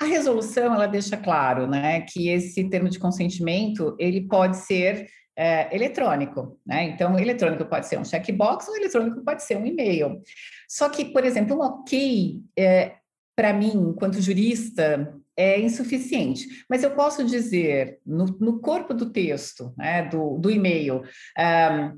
[0.00, 5.74] A resolução ela deixa claro, né, que esse termo de consentimento ele pode ser é,
[5.74, 6.82] eletrônico, né?
[6.82, 10.20] Então, eletrônico pode ser um checkbox ou eletrônico pode ser um e-mail.
[10.68, 12.96] Só que, por exemplo, um ok, é,
[13.36, 16.44] para mim, enquanto jurista, é insuficiente.
[16.68, 21.92] Mas eu posso dizer, no, no corpo do texto, né, do, do e-mail, um, eh,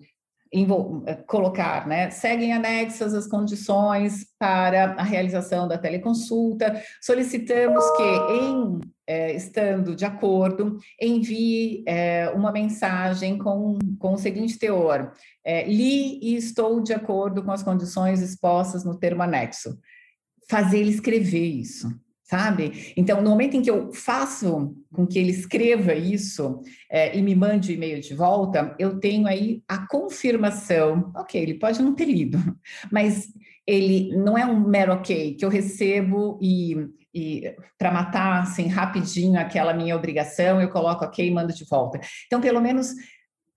[1.26, 2.10] colocar, né?
[2.10, 6.82] Seguem anexas as condições para a realização da teleconsulta.
[7.00, 14.58] Solicitamos que, em é, estando de acordo, envie é, uma mensagem com, com o seguinte
[14.58, 15.12] teor:
[15.66, 19.78] li e estou de acordo com as condições expostas no termo anexo.
[20.48, 21.88] Fazer ele escrever isso
[22.30, 22.94] sabe?
[22.96, 27.34] Então, no momento em que eu faço com que ele escreva isso é, e me
[27.34, 31.10] mande o e-mail de volta, eu tenho aí a confirmação.
[31.16, 32.38] Ok, ele pode não ter lido,
[32.90, 33.26] mas
[33.66, 36.76] ele não é um mero ok que eu recebo e
[37.12, 41.98] e para matar assim rapidinho aquela minha obrigação, eu coloco ok e mando de volta.
[42.28, 42.94] Então, pelo menos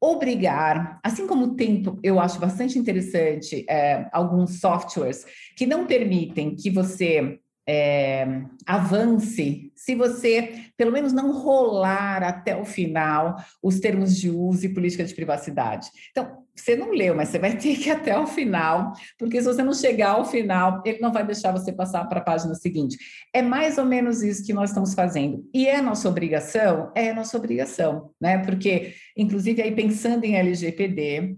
[0.02, 5.24] obrigar, assim como tem, eu acho bastante interessante, é, alguns softwares
[5.56, 12.64] que não permitem que você é, avance se você, pelo menos, não rolar até o
[12.66, 15.90] final os termos de uso e política de privacidade.
[16.12, 19.48] Então, você não leu, mas você vai ter que ir até o final, porque se
[19.48, 22.98] você não chegar ao final, ele não vai deixar você passar para a página seguinte.
[23.34, 25.44] É mais ou menos isso que nós estamos fazendo.
[25.54, 26.92] E é nossa obrigação?
[26.96, 28.38] É nossa obrigação, né?
[28.38, 31.36] Porque, inclusive, aí pensando em LGPD?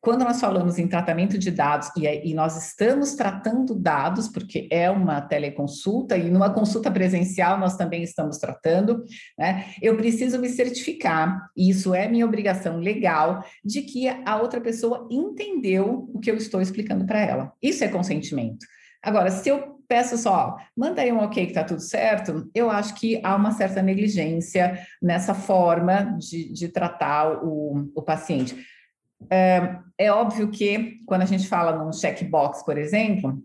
[0.00, 4.90] Quando nós falamos em tratamento de dados, e, e, nós estamos tratando dados, porque é
[4.90, 9.04] uma teleconsulta, e numa consulta presencial nós também estamos tratando,
[9.38, 9.66] né?
[9.82, 15.06] eu preciso me certificar, e isso é minha obrigação legal, de que a outra pessoa
[15.10, 17.52] entendeu o que eu estou explicando para ela.
[17.62, 18.64] Isso é consentimento.
[19.02, 22.94] Agora, se eu peço só, manda aí um ok que está tudo certo, eu acho
[22.94, 28.56] que há uma certa negligência nessa forma de, de tratar o, o paciente.
[29.28, 33.42] É, é óbvio que quando a gente fala num checkbox, por exemplo,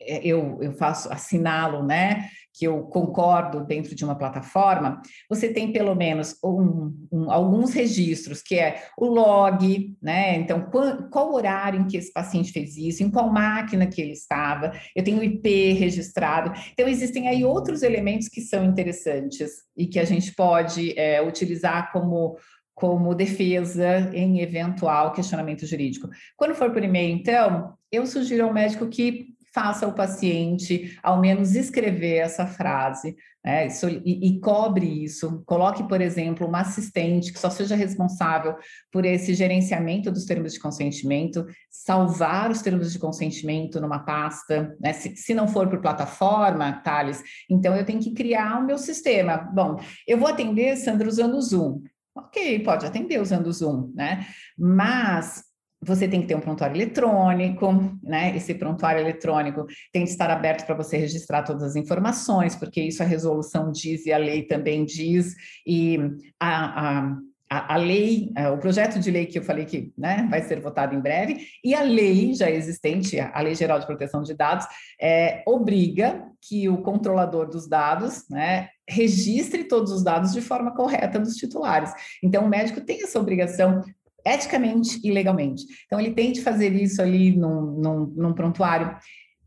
[0.00, 5.72] é, eu, eu faço assinalo, né, que eu concordo dentro de uma plataforma, você tem
[5.72, 11.80] pelo menos um, um, alguns registros, que é o log, né, então qual, qual, horário
[11.80, 15.24] em que esse paciente fez isso, em qual máquina que ele estava, eu tenho o
[15.24, 20.98] IP registrado, então existem aí outros elementos que são interessantes e que a gente pode
[20.98, 22.36] é, utilizar como
[22.80, 26.08] como defesa em eventual questionamento jurídico.
[26.34, 31.54] Quando for por e-mail, então, eu sugiro ao médico que faça o paciente, ao menos,
[31.56, 33.66] escrever essa frase, né,
[34.04, 35.42] e, e, cobre isso.
[35.44, 38.54] Coloque, por exemplo, uma assistente que só seja responsável
[38.92, 44.92] por esse gerenciamento dos termos de consentimento, salvar os termos de consentimento numa pasta, né,
[44.92, 49.36] se, se não for por plataforma, Thales, então eu tenho que criar o meu sistema.
[49.36, 51.82] Bom, eu vou atender, Sandra, usando o Zoom.
[52.14, 54.26] Ok, pode atender usando o Zoom, né?
[54.58, 55.44] Mas
[55.82, 58.36] você tem que ter um prontuário eletrônico, né?
[58.36, 63.02] Esse prontuário eletrônico tem que estar aberto para você registrar todas as informações, porque isso
[63.02, 65.34] a resolução diz e a lei também diz,
[65.66, 65.98] e
[66.38, 67.16] a, a
[67.50, 70.60] a, a, lei, é, o projeto de lei que eu falei que né, vai ser
[70.60, 74.66] votado em breve, e a lei já existente, a Lei Geral de Proteção de Dados,
[75.00, 81.18] é, obriga que o controlador dos dados né, registre todos os dados de forma correta
[81.18, 81.92] dos titulares.
[82.22, 83.82] Então, o médico tem essa obrigação
[84.24, 85.64] eticamente e legalmente.
[85.86, 88.96] Então, ele tem de fazer isso ali num, num, num prontuário.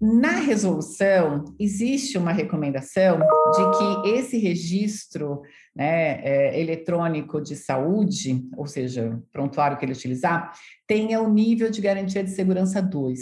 [0.01, 5.41] Na resolução, existe uma recomendação de que esse registro
[5.75, 10.51] né, é, eletrônico de saúde, ou seja, prontuário que ele utilizar,
[10.87, 13.19] tenha o nível de garantia de segurança 2,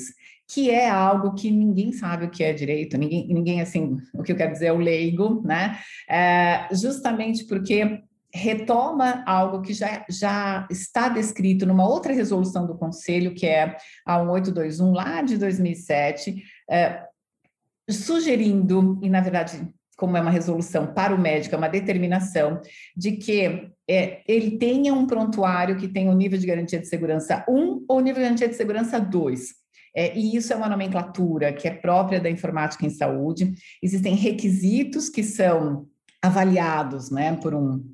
[0.47, 4.31] que é algo que ninguém sabe o que é direito, ninguém, ninguém assim, o que
[4.31, 5.79] eu quero dizer é o leigo, né?
[6.09, 8.01] É, justamente porque
[8.33, 14.19] retoma algo que já, já está descrito numa outra resolução do Conselho, que é a
[14.19, 17.05] 1821, lá de 2007, é,
[17.89, 19.67] sugerindo, e na verdade,
[20.01, 22.59] como é uma resolução para o médico, é uma determinação
[22.97, 26.87] de que é, ele tenha um prontuário que tenha o um nível de garantia de
[26.87, 29.49] segurança 1 ou nível de garantia de segurança 2.
[29.95, 33.53] É, e isso é uma nomenclatura que é própria da informática em saúde.
[33.79, 35.85] Existem requisitos que são
[36.19, 37.85] avaliados né, por, um,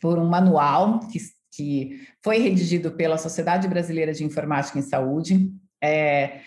[0.00, 1.18] por um manual que,
[1.52, 5.50] que foi redigido pela Sociedade Brasileira de Informática em Saúde.
[5.82, 6.42] É,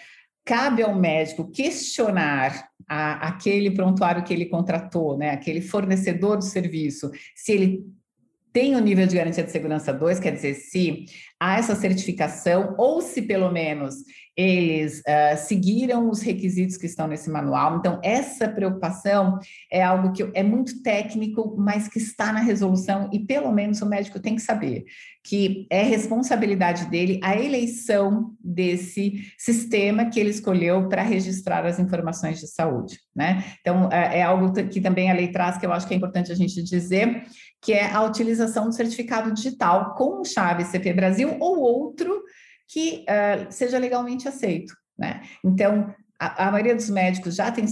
[0.46, 7.10] cabe ao médico questionar a, aquele prontuário que ele contratou, né, aquele fornecedor do serviço,
[7.34, 7.86] se ele
[8.52, 11.06] tem o nível de garantia de segurança 2, quer dizer, se
[11.40, 13.96] há essa certificação, ou se pelo menos
[14.36, 17.78] eles uh, seguiram os requisitos que estão nesse manual.
[17.78, 19.38] Então, essa preocupação
[19.72, 23.86] é algo que é muito técnico, mas que está na resolução, e pelo menos o
[23.86, 24.86] médico tem que saber
[25.24, 32.40] que é responsabilidade dele a eleição desse sistema que ele escolheu para registrar as informações
[32.40, 33.44] de saúde, né?
[33.60, 36.32] Então, é, é algo que também a lei traz, que eu acho que é importante
[36.32, 37.24] a gente dizer,
[37.62, 42.24] que é a utilização do certificado digital com chave CP Brasil ou outro
[42.72, 45.22] que uh, seja legalmente aceito, né?
[45.44, 47.66] Então, a, a, maioria dos médicos já tem,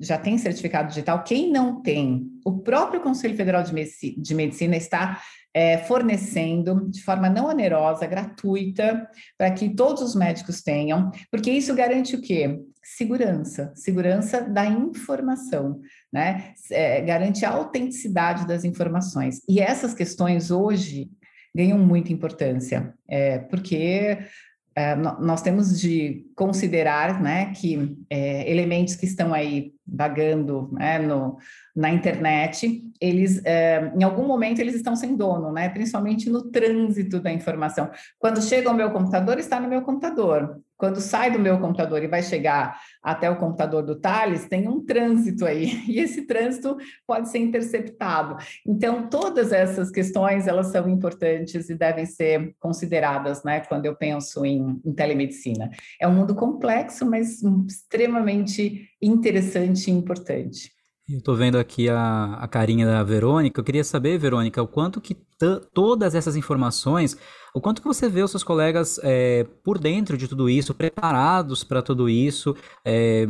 [0.00, 1.22] já tem certificado digital.
[1.22, 5.20] Quem não tem, o próprio Conselho Federal de Medicina, de Medicina está
[5.52, 11.74] é, fornecendo de forma não onerosa, gratuita, para que todos os médicos tenham, porque isso
[11.74, 12.58] garante o quê?
[12.82, 15.80] Segurança, segurança da informação,
[16.10, 16.54] né?
[16.70, 19.42] É, garante a autenticidade das informações.
[19.46, 21.10] E essas questões hoje
[21.54, 24.18] ganham muita importância, é, porque
[24.78, 31.36] é, nós temos de considerar né, que é, elementos que estão aí vagando né, no,
[31.74, 37.18] na internet, eles, é, em algum momento, eles estão sem dono, né, principalmente no trânsito
[37.18, 37.90] da informação.
[38.20, 40.60] Quando chega ao meu computador, está no meu computador.
[40.78, 44.84] Quando sai do meu computador e vai chegar até o computador do Thales, tem um
[44.84, 46.76] trânsito aí, e esse trânsito
[47.06, 48.36] pode ser interceptado.
[48.64, 54.46] Então, todas essas questões, elas são importantes e devem ser consideradas, né, quando eu penso
[54.46, 55.68] em, em telemedicina.
[56.00, 60.77] É um mundo complexo, mas extremamente interessante e importante.
[61.08, 63.58] Eu estou vendo aqui a, a carinha da Verônica.
[63.58, 65.16] Eu queria saber, Verônica, o quanto que
[65.72, 67.16] todas essas informações,
[67.54, 71.64] o quanto que você vê os seus colegas é, por dentro de tudo isso, preparados
[71.64, 72.54] para tudo isso,
[72.84, 73.26] é,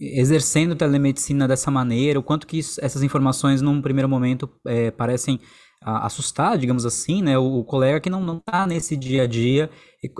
[0.00, 5.38] exercendo telemedicina dessa maneira, o quanto que isso, essas informações, num primeiro momento, é, parecem
[5.82, 7.38] assustar, digamos assim, né?
[7.38, 9.70] O, o colega que não está nesse dia a dia,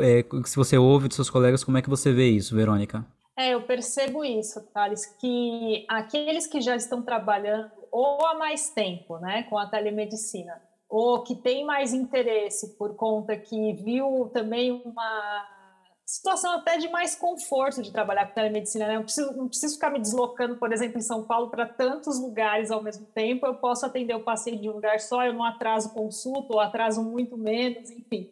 [0.00, 3.04] é, se você ouve dos seus colegas, como é que você vê isso, Verônica?
[3.38, 9.16] É, eu percebo isso, Thales, que aqueles que já estão trabalhando ou há mais tempo
[9.18, 15.46] né, com a telemedicina, ou que tem mais interesse por conta que viu também uma
[16.04, 18.96] situação até de mais conforto de trabalhar com telemedicina, né?
[18.96, 22.72] Eu preciso, não preciso ficar me deslocando, por exemplo, em São Paulo para tantos lugares
[22.72, 25.92] ao mesmo tempo, eu posso atender o paciente de um lugar só, eu não atraso
[25.94, 28.30] consulta ou atraso muito menos, enfim.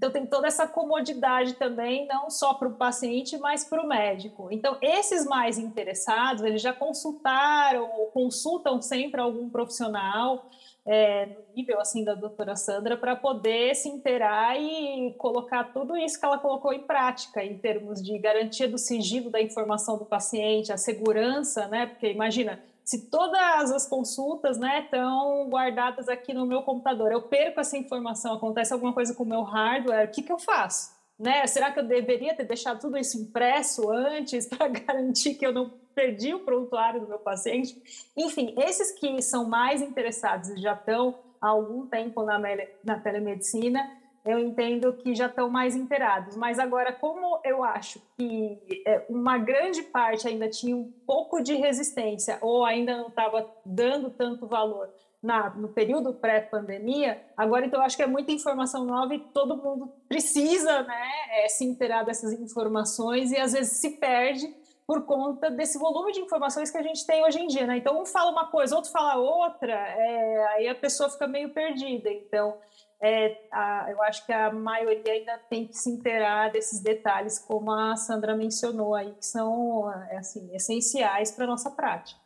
[0.00, 4.48] Então, tem toda essa comodidade também, não só para o paciente, mas para o médico.
[4.50, 10.48] Então, esses mais interessados, eles já consultaram ou consultam sempre algum profissional,
[10.86, 16.18] é, no nível assim da doutora Sandra, para poder se inteirar e colocar tudo isso
[16.18, 20.72] que ela colocou em prática, em termos de garantia do sigilo da informação do paciente,
[20.72, 21.84] a segurança, né?
[21.84, 22.58] Porque imagina,
[22.90, 28.34] se todas as consultas né, estão guardadas aqui no meu computador, eu perco essa informação,
[28.34, 30.90] acontece alguma coisa com o meu hardware, o que, que eu faço?
[31.16, 31.46] Né?
[31.46, 35.70] Será que eu deveria ter deixado tudo isso impresso antes para garantir que eu não
[35.94, 37.80] perdi o prontuário do meu paciente?
[38.16, 42.40] Enfim, esses que são mais interessados e já estão há algum tempo na,
[42.82, 43.88] na telemedicina,
[44.24, 46.36] eu entendo que já estão mais inteirados.
[46.36, 51.54] Mas agora, como eu acho que é, uma grande parte ainda tinha um pouco de
[51.54, 54.88] resistência ou ainda não estava dando tanto valor
[55.22, 59.56] na, no período pré-pandemia, agora então eu acho que é muita informação nova e todo
[59.56, 64.48] mundo precisa né, é, se inteirar dessas informações e às vezes se perde
[64.90, 67.64] por conta desse volume de informações que a gente tem hoje em dia.
[67.64, 67.76] Né?
[67.76, 72.10] Então, um fala uma coisa, outro fala outra, é, aí a pessoa fica meio perdida.
[72.10, 72.56] Então,
[73.02, 77.70] é, a, eu acho que a maioria ainda tem que se inteirar desses detalhes, como
[77.70, 82.20] a Sandra mencionou aí, que são é, assim, essenciais para a nossa prática.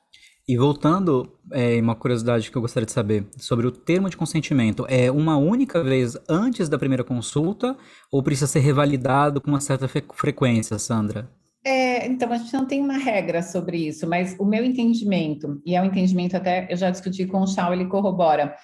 [0.46, 4.84] E voltando, é, uma curiosidade que eu gostaria de saber sobre o termo de consentimento,
[4.90, 7.74] é uma única vez antes da primeira consulta
[8.12, 11.30] ou precisa ser revalidado com uma certa frequência, Sandra?
[11.64, 15.74] É, então, a gente não tem uma regra sobre isso, mas o meu entendimento, e
[15.74, 18.54] é um entendimento até, eu já discuti com o Chau, ele corrobora,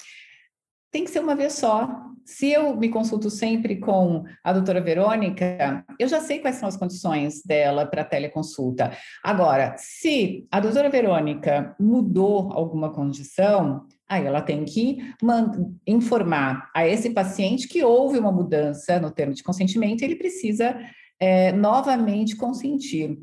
[0.91, 1.89] tem que ser uma vez só.
[2.25, 6.77] Se eu me consulto sempre com a doutora Verônica, eu já sei quais são as
[6.77, 8.93] condições dela para teleconsulta.
[9.25, 14.99] Agora, se a doutora Verônica mudou alguma condição, aí ela tem que
[15.87, 20.79] informar a esse paciente que houve uma mudança no termo de consentimento e ele precisa
[21.19, 23.19] é, novamente consentir,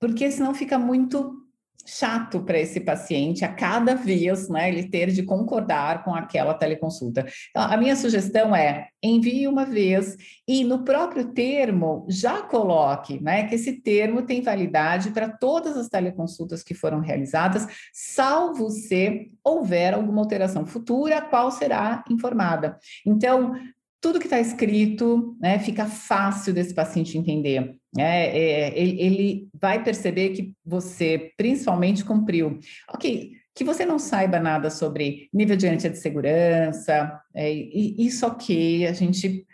[0.00, 1.45] porque senão fica muito
[1.86, 7.24] chato para esse paciente a cada vez, né, ele ter de concordar com aquela teleconsulta.
[7.50, 10.16] Então, a minha sugestão é envie uma vez
[10.46, 15.88] e no próprio termo já coloque, né, que esse termo tem validade para todas as
[15.88, 22.78] teleconsultas que foram realizadas, salvo se houver alguma alteração futura, a qual será informada.
[23.06, 23.54] Então,
[24.00, 27.76] tudo que está escrito, né, fica fácil desse paciente entender.
[27.98, 32.58] É, é, ele, ele vai perceber que você, principalmente, cumpriu.
[32.92, 38.86] Ok, que você não saiba nada sobre nível de garantia de segurança, é, isso ok,
[38.86, 39.46] a gente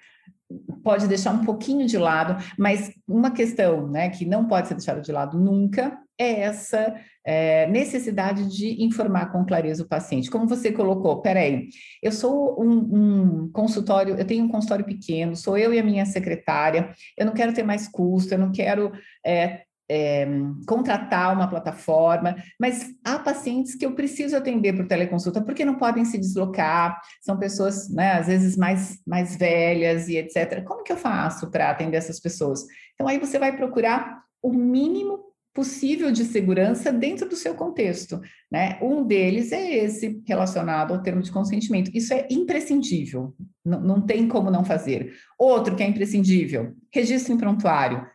[0.83, 5.01] pode deixar um pouquinho de lado, mas uma questão né, que não pode ser deixada
[5.01, 6.95] de lado nunca é essa
[7.25, 10.31] é, necessidade de informar com clareza o paciente.
[10.31, 11.69] Como você colocou, peraí,
[12.03, 16.05] eu sou um, um, consultório, eu tenho um consultório pequeno, sou eu e a minha
[16.05, 18.93] secretária, eu não quero ter mais custo, eu não quero
[19.25, 20.27] é, é,
[20.67, 26.05] contratar uma plataforma, mas há pacientes que eu preciso atender por teleconsulta porque não podem
[26.05, 30.65] se deslocar, são pessoas, né, às vezes mais, mais velhas e etc.
[30.65, 32.65] Como que eu faço para atender essas pessoas?
[32.95, 38.21] Então, aí você vai procurar o mínimo possível de segurança dentro do seu contexto.
[38.51, 38.79] Né?
[38.83, 41.91] Um deles é esse relacionado ao termo de consentimento.
[41.95, 43.35] Isso é imprescindível,
[43.65, 45.13] não, não tem como não fazer.
[45.39, 48.07] Outro que é imprescindível, registro em prontuário.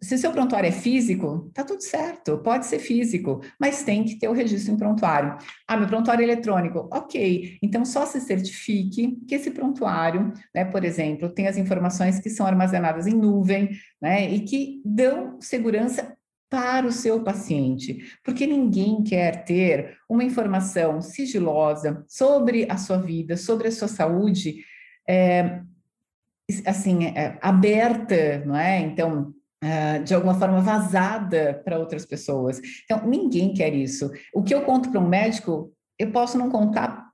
[0.00, 4.28] Se seu prontuário é físico, tá tudo certo, pode ser físico, mas tem que ter
[4.28, 5.36] o registro em prontuário.
[5.66, 7.58] Ah, meu prontuário é eletrônico, ok.
[7.60, 12.46] Então só se certifique que esse prontuário, né, por exemplo, tem as informações que são
[12.46, 13.70] armazenadas em nuvem,
[14.00, 16.16] né, e que dão segurança
[16.50, 23.36] para o seu paciente, porque ninguém quer ter uma informação sigilosa sobre a sua vida,
[23.36, 24.64] sobre a sua saúde,
[25.06, 25.60] é,
[26.64, 28.80] assim, é, aberta, não é?
[28.80, 32.60] Então, é, de alguma forma vazada para outras pessoas.
[32.84, 34.10] Então, ninguém quer isso.
[34.32, 37.08] O que eu conto para um médico, eu posso não contar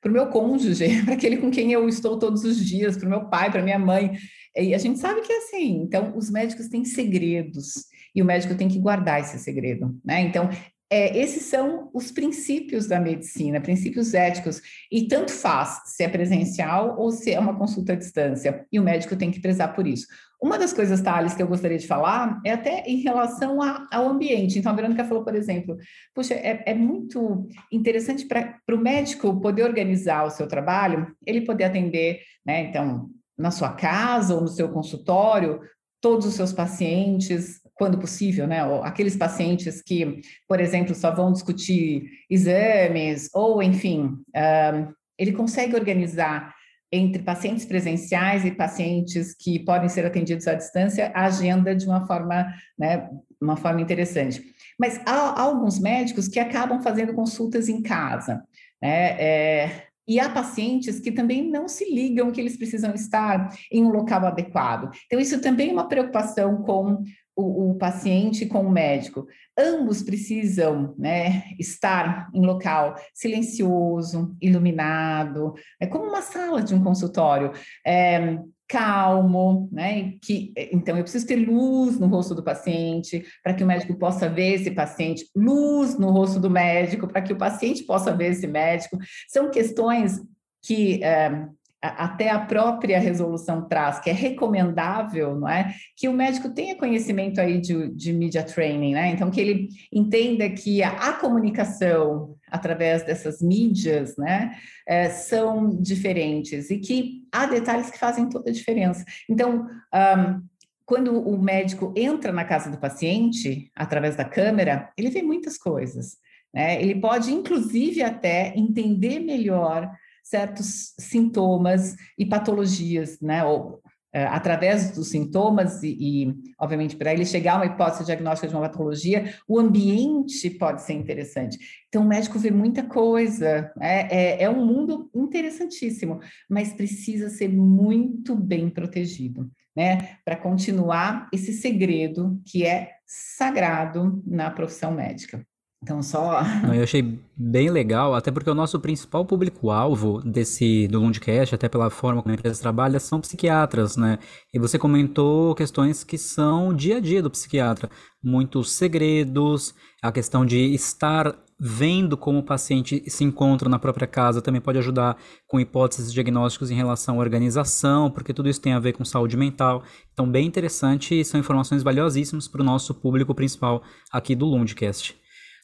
[0.00, 3.10] para o meu cônjuge, para aquele com quem eu estou todos os dias, para o
[3.10, 4.16] meu pai, para minha mãe.
[4.56, 5.82] E a gente sabe que é assim.
[5.82, 7.86] Então, os médicos têm segredos
[8.18, 10.22] e o médico tem que guardar esse segredo, né?
[10.22, 10.50] Então,
[10.90, 14.60] é, esses são os princípios da medicina, princípios éticos,
[14.90, 18.82] e tanto faz se é presencial ou se é uma consulta à distância, e o
[18.82, 20.06] médico tem que prezar por isso.
[20.42, 24.08] Uma das coisas, Thales, que eu gostaria de falar é até em relação a, ao
[24.08, 24.58] ambiente.
[24.58, 25.76] Então, a Verônica falou, por exemplo,
[26.12, 31.64] puxa, é, é muito interessante para o médico poder organizar o seu trabalho, ele poder
[31.64, 35.60] atender, né, então, na sua casa ou no seu consultório,
[36.00, 38.60] todos os seus pacientes, quando possível, né?
[38.82, 46.52] Aqueles pacientes que, por exemplo, só vão discutir exames, ou enfim, um, ele consegue organizar
[46.90, 52.06] entre pacientes presenciais e pacientes que podem ser atendidos à distância a agenda de uma
[52.06, 53.08] forma, né,
[53.40, 54.42] uma forma interessante.
[54.78, 58.42] Mas há, há alguns médicos que acabam fazendo consultas em casa,
[58.82, 59.16] né?
[59.20, 63.90] É, e há pacientes que também não se ligam que eles precisam estar em um
[63.90, 64.90] local adequado.
[65.04, 67.04] Então, isso também é uma preocupação com
[67.38, 69.28] o, o paciente com o médico.
[69.56, 77.52] Ambos precisam né, estar em local silencioso, iluminado, é como uma sala de um consultório.
[77.86, 80.14] É, calmo, né?
[80.20, 84.28] Que então eu preciso ter luz no rosto do paciente para que o médico possa
[84.28, 88.46] ver esse paciente, luz no rosto do médico para que o paciente possa ver esse
[88.46, 88.98] médico.
[89.26, 90.20] São questões
[90.62, 91.46] que é,
[91.80, 95.74] até a própria resolução traz, que é recomendável, não é?
[95.96, 99.10] Que o médico tenha conhecimento aí de, de media training, né?
[99.10, 104.56] Então, que ele entenda que a, a comunicação através dessas mídias, né,
[104.86, 109.04] é, são diferentes e que há detalhes que fazem toda a diferença.
[109.28, 110.42] Então, um,
[110.84, 116.16] quando o médico entra na casa do paciente, através da câmera, ele vê muitas coisas.
[116.52, 116.80] Né?
[116.82, 119.90] Ele pode, inclusive, até entender melhor
[120.28, 123.44] certos sintomas e patologias, né?
[123.44, 123.80] Ou,
[124.12, 128.54] é, através dos sintomas e, e obviamente, para ele chegar a uma hipótese diagnóstica de
[128.54, 131.58] uma patologia, o ambiente pode ser interessante.
[131.88, 134.08] Então, o médico vê muita coisa, né?
[134.10, 140.16] é, é um mundo interessantíssimo, mas precisa ser muito bem protegido, né?
[140.24, 145.46] Para continuar esse segredo que é sagrado na profissão médica.
[145.80, 146.42] Então, só.
[146.62, 151.68] Não, eu achei bem legal, até porque o nosso principal público-alvo desse do Lundcast, até
[151.68, 154.18] pela forma como a empresa trabalha, são psiquiatras, né?
[154.52, 157.88] E você comentou questões que são dia a dia do psiquiatra.
[158.22, 159.72] Muitos segredos,
[160.02, 164.78] a questão de estar vendo como o paciente se encontra na própria casa também pode
[164.78, 165.16] ajudar
[165.46, 169.36] com hipóteses diagnósticos em relação à organização, porque tudo isso tem a ver com saúde
[169.36, 169.82] mental.
[170.12, 175.16] Então, bem interessante e são informações valiosíssimas para o nosso público principal aqui do Lundcast.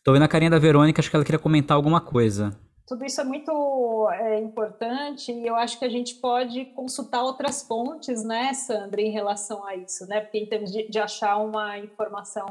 [0.05, 2.55] Tô vendo a carinha da Verônica, acho que ela queria comentar alguma coisa.
[2.87, 7.63] Tudo isso é muito é, importante e eu acho que a gente pode consultar outras
[7.67, 10.21] fontes, né, Sandra, em relação a isso, né?
[10.21, 12.45] Porque em termos de, de achar uma informação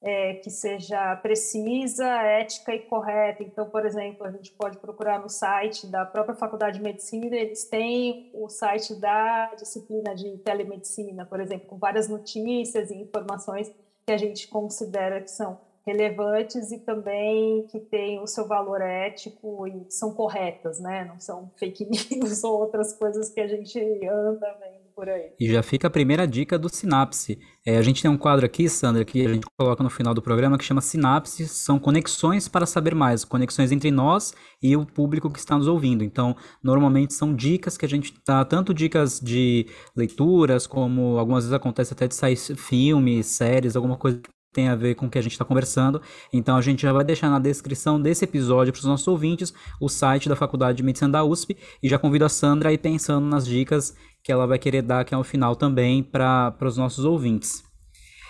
[0.00, 3.42] é, que seja precisa, ética e correta.
[3.42, 7.68] Então, por exemplo, a gente pode procurar no site da própria Faculdade de Medicina, eles
[7.68, 13.70] têm o site da disciplina de telemedicina, por exemplo, com várias notícias e informações
[14.06, 19.66] que a gente considera que são relevantes e também que têm o seu valor ético
[19.66, 21.06] e são corretas, né?
[21.06, 25.30] Não são fake news ou outras coisas que a gente anda vendo por aí.
[25.40, 27.38] E já fica a primeira dica do Sinapse.
[27.64, 30.20] É, a gente tem um quadro aqui, Sandra, que a gente coloca no final do
[30.20, 35.30] programa que chama Sinapse, são conexões para saber mais, conexões entre nós e o público
[35.30, 36.04] que está nos ouvindo.
[36.04, 39.66] Então, normalmente são dicas que a gente dá, tanto dicas de
[39.96, 44.20] leituras, como algumas vezes acontece até de sair filmes, séries, alguma coisa
[44.52, 46.00] tem a ver com o que a gente está conversando.
[46.32, 49.88] Então a gente já vai deixar na descrição desse episódio para os nossos ouvintes o
[49.88, 53.26] site da Faculdade de Medicina da USP e já convido a Sandra a ir pensando
[53.26, 57.64] nas dicas que ela vai querer dar aqui ao final também para os nossos ouvintes.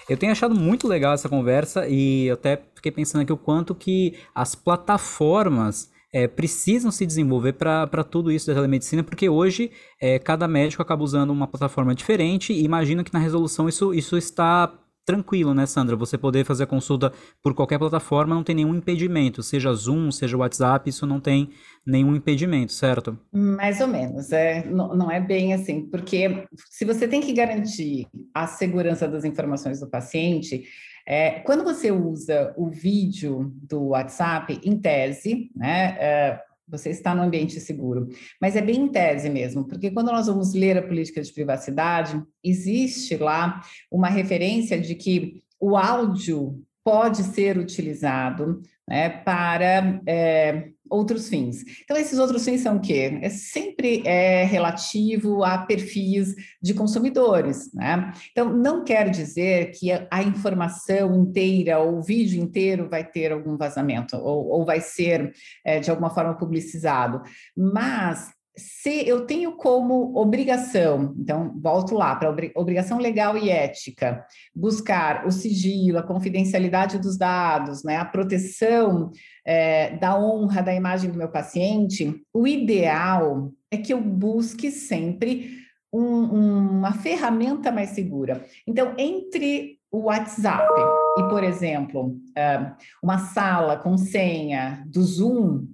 [0.08, 4.14] Eu tenho achado muito legal essa conversa e até fiquei pensando aqui o quanto que
[4.34, 10.48] as plataformas é, precisam se desenvolver para tudo isso da telemedicina, porque hoje é, cada
[10.48, 14.72] médico acaba usando uma plataforma diferente e imagino que na resolução isso, isso está
[15.08, 15.96] tranquilo, né, Sandra?
[15.96, 17.10] Você poder fazer a consulta
[17.42, 21.48] por qualquer plataforma não tem nenhum impedimento, seja Zoom, seja WhatsApp, isso não tem
[21.86, 23.18] nenhum impedimento, certo?
[23.32, 28.06] Mais ou menos, é, não, não é bem assim, porque se você tem que garantir
[28.34, 30.64] a segurança das informações do paciente,
[31.06, 37.22] é, quando você usa o vídeo do WhatsApp, em tese, né, é, você está no
[37.22, 38.08] ambiente seguro.
[38.40, 42.22] Mas é bem em tese mesmo, porque quando nós vamos ler a política de privacidade,
[42.44, 51.28] existe lá uma referência de que o áudio pode ser utilizado né, para é, outros
[51.28, 51.62] fins.
[51.82, 53.18] Então, esses outros fins são o quê?
[53.22, 58.12] É sempre é relativo a perfis de consumidores, né?
[58.30, 63.56] Então, não quer dizer que a, informação inteira ou o vídeo inteiro vai ter algum
[63.56, 65.32] vazamento ou, ou vai ser,
[65.64, 67.22] é, de alguma forma, publicizado,
[67.56, 75.26] mas se eu tenho como obrigação, então volto lá para obrigação legal e ética, buscar
[75.26, 79.10] o sigilo, a confidencialidade dos dados, né, a proteção
[79.46, 85.58] é, da honra da imagem do meu paciente, o ideal é que eu busque sempre
[85.92, 88.44] um, uma ferramenta mais segura.
[88.66, 90.68] Então, entre o WhatsApp
[91.18, 95.66] e, por exemplo, é, uma sala com senha do Zoom,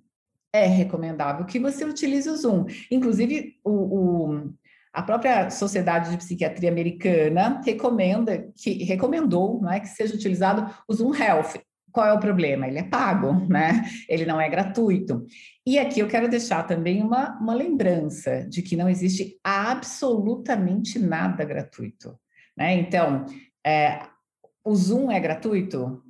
[0.55, 2.67] é recomendável que você utilize o Zoom.
[2.89, 4.55] Inclusive, o, o,
[4.93, 11.13] a própria Sociedade de Psiquiatria Americana recomenda que recomendou né, que seja utilizado o Zoom
[11.13, 11.61] Health.
[11.91, 12.69] Qual é o problema?
[12.69, 13.85] Ele é pago, né?
[14.09, 15.27] Ele não é gratuito.
[15.67, 21.45] E aqui eu quero deixar também uma, uma lembrança de que não existe absolutamente nada
[21.45, 22.17] gratuito.
[22.57, 22.75] Né?
[22.75, 23.27] Então,
[23.67, 24.03] é,
[24.65, 26.04] o Zoom é gratuito?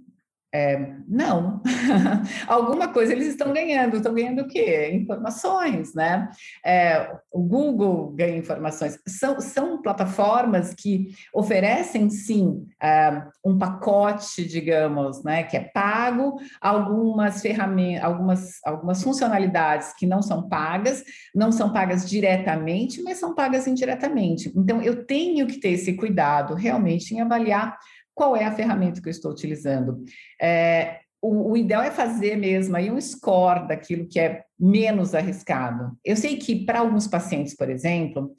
[0.55, 1.61] É, não,
[2.47, 4.89] alguma coisa eles estão ganhando, estão ganhando o quê?
[4.93, 6.31] Informações, né?
[6.65, 8.97] É, o Google ganha informações.
[9.05, 17.43] São, são plataformas que oferecem, sim, é, um pacote, digamos, né, que é pago, algumas
[17.43, 21.03] ferramentas, algumas, algumas funcionalidades que não são pagas,
[21.35, 24.53] não são pagas diretamente, mas são pagas indiretamente.
[24.55, 27.77] Então, eu tenho que ter esse cuidado realmente em avaliar
[28.15, 30.05] qual é a ferramenta que eu estou utilizando.
[30.41, 35.97] É, o, o, ideal é fazer mesmo aí um score daquilo que é menos arriscado.
[36.05, 38.35] Eu sei que para alguns pacientes, por exemplo,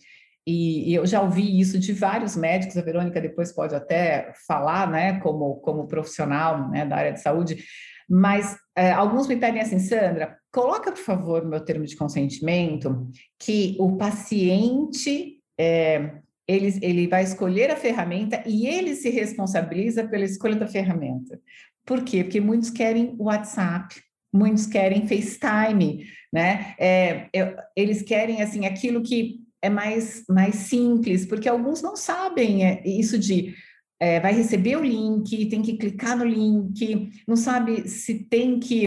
[0.47, 4.89] e, e, eu já ouvi isso de vários médicos, a Verônica depois pode até falar,
[4.89, 7.63] né, como, como profissional né, da área de saúde,
[8.07, 13.09] mas é, alguns me pedem assim, Sandra, coloca, por favor, no meu termo de consentimento
[13.39, 20.25] que o paciente é, ele, ele vai escolher a ferramenta e ele se responsabiliza pela
[20.25, 21.39] escolha da ferramenta.
[21.85, 22.23] Por quê?
[22.23, 23.95] Porque muitos querem WhatsApp,
[24.33, 26.75] muitos querem FaceTime, né?
[26.79, 27.29] É,
[27.75, 33.17] eles querem, assim, aquilo que é mais, mais simples, porque alguns não sabem é, isso
[33.17, 33.55] de
[33.99, 38.85] é, vai receber o link, tem que clicar no link, não sabe se tem que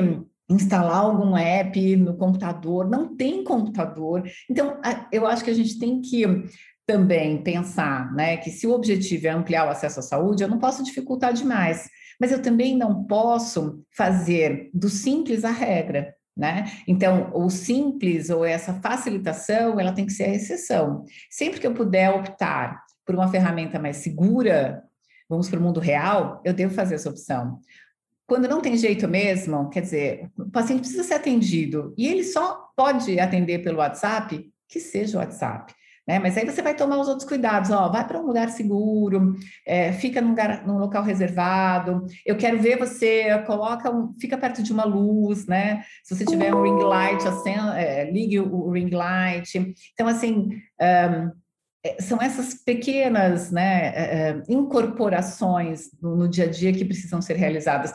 [0.50, 4.22] instalar algum app no computador, não tem computador.
[4.48, 4.80] Então,
[5.12, 6.24] eu acho que a gente tem que
[6.88, 10.58] também pensar né, que se o objetivo é ampliar o acesso à saúde, eu não
[10.58, 11.86] posso dificultar demais,
[12.18, 16.14] mas eu também não posso fazer do simples a regra.
[16.34, 16.64] Né?
[16.86, 21.04] Então, o simples ou essa facilitação, ela tem que ser a exceção.
[21.28, 24.82] Sempre que eu puder optar por uma ferramenta mais segura,
[25.28, 27.60] vamos para o mundo real, eu devo fazer essa opção.
[28.26, 32.70] Quando não tem jeito mesmo, quer dizer, o paciente precisa ser atendido e ele só
[32.74, 35.74] pode atender pelo WhatsApp, que seja o WhatsApp.
[36.08, 36.18] Né?
[36.18, 39.36] Mas aí você vai tomar os outros cuidados, ó, vai para um lugar seguro,
[39.66, 42.06] é, fica num, lugar, num local reservado.
[42.24, 45.84] Eu quero ver você, coloca, um, fica perto de uma luz, né?
[46.02, 47.22] Se você tiver um ring light,
[47.76, 49.74] é, ligue o, o, ring light.
[49.92, 50.48] Então, assim,
[50.80, 51.30] um,
[51.84, 57.20] é, são essas pequenas né, é, é, incorporações no, no dia a dia que precisam
[57.20, 57.92] ser realizadas.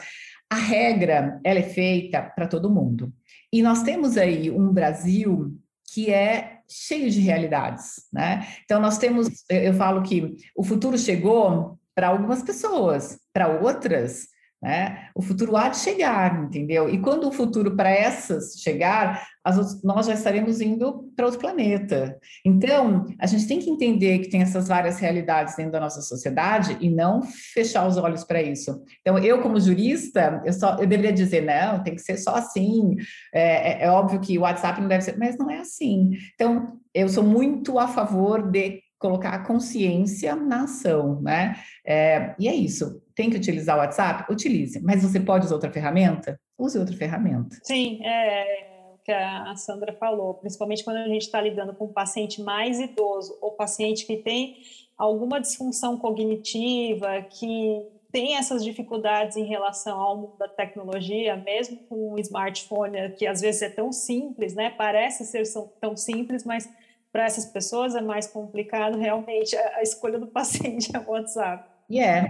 [0.51, 3.11] A regra, ela é feita para todo mundo.
[3.51, 5.57] E nós temos aí um Brasil
[5.93, 8.47] que é cheio de realidades, né?
[8.63, 14.27] Então nós temos, eu falo que o futuro chegou para algumas pessoas, para outras
[14.64, 15.09] né?
[15.14, 16.88] O futuro há de chegar, entendeu?
[16.89, 22.18] E quando o futuro para essas chegar, outras, nós já estaremos indo para outro planeta.
[22.45, 26.78] Então, a gente tem que entender que tem essas várias realidades dentro da nossa sociedade
[26.80, 28.82] e não fechar os olhos para isso.
[29.01, 32.95] Então, eu como jurista, eu só eu deveria dizer não, tem que ser só assim.
[33.34, 36.11] É, é, é óbvio que o WhatsApp não deve ser, mas não é assim.
[36.36, 41.61] Então, eu sou muito a favor de colocar a consciência na ação, né?
[41.85, 43.03] É, e é isso.
[43.13, 44.31] Tem que utilizar o WhatsApp?
[44.31, 44.81] Utilize.
[44.81, 46.39] Mas você pode usar outra ferramenta?
[46.57, 47.57] Use outra ferramenta.
[47.63, 51.91] Sim, é o que a Sandra falou, principalmente quando a gente está lidando com um
[51.91, 54.55] paciente mais idoso ou paciente que tem
[54.97, 62.13] alguma disfunção cognitiva, que tem essas dificuldades em relação ao mundo da tecnologia, mesmo com
[62.13, 64.69] um smartphone que às vezes é tão simples, né?
[64.69, 65.43] Parece ser
[65.81, 66.69] tão simples, mas
[67.14, 71.64] para essas pessoas é mais complicado realmente a, escolha do paciente é o WhatsApp.
[71.89, 72.28] E yeah.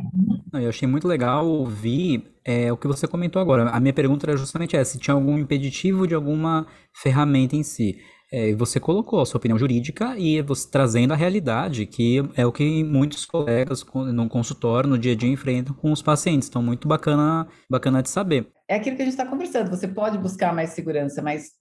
[0.54, 0.62] é.
[0.62, 3.70] Eu achei muito legal ouvir é, o que você comentou agora.
[3.70, 7.98] A minha pergunta era justamente essa: se tinha algum impeditivo de alguma ferramenta em si.
[8.32, 12.52] É, você colocou a sua opinião jurídica e você trazendo a realidade, que é o
[12.52, 16.50] que muitos colegas no consultório, no dia a dia, enfrentam com os pacientes.
[16.50, 18.48] Então, muito bacana, bacana de saber.
[18.68, 19.70] É aquilo que a gente está conversando.
[19.70, 21.52] Você pode buscar mais segurança, mas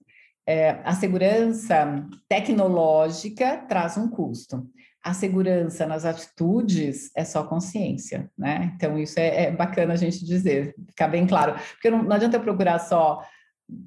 [0.47, 4.67] é, a segurança tecnológica traz um custo.
[5.03, 8.71] A segurança nas atitudes é só consciência, né?
[8.75, 11.55] Então, isso é, é bacana a gente dizer, ficar bem claro.
[11.73, 13.21] Porque não, não adianta eu procurar só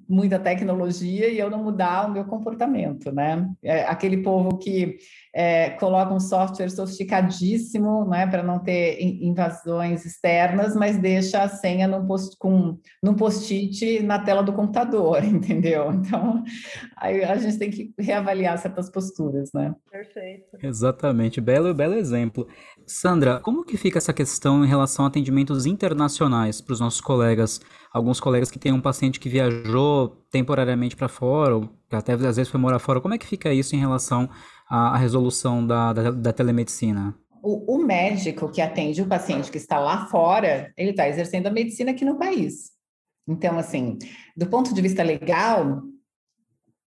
[0.08, 3.48] muita tecnologia e eu não mudar o meu comportamento, né?
[3.62, 4.96] É aquele povo que
[5.38, 11.86] é, coloca um software sofisticadíssimo, né, para não ter invasões externas, mas deixa a senha
[11.86, 15.92] num post com num post-it na tela do computador, entendeu?
[15.92, 16.42] Então,
[16.96, 19.74] aí a gente tem que reavaliar certas posturas, né?
[19.90, 20.56] Perfeito.
[20.62, 22.48] Exatamente, belo belo exemplo.
[22.86, 27.60] Sandra, como que fica essa questão em relação a atendimentos internacionais para os nossos colegas?
[27.92, 32.48] Alguns colegas que têm um paciente que viajou temporariamente para fora, ou até às vezes
[32.48, 34.30] foi morar fora, como é que fica isso em relação
[34.68, 37.14] à, à resolução da, da, da telemedicina?
[37.42, 41.50] O, o, médico que atende o paciente que está lá fora, ele está exercendo a
[41.50, 42.72] medicina aqui no país.
[43.28, 43.98] Então, assim,
[44.36, 45.82] do ponto de vista legal,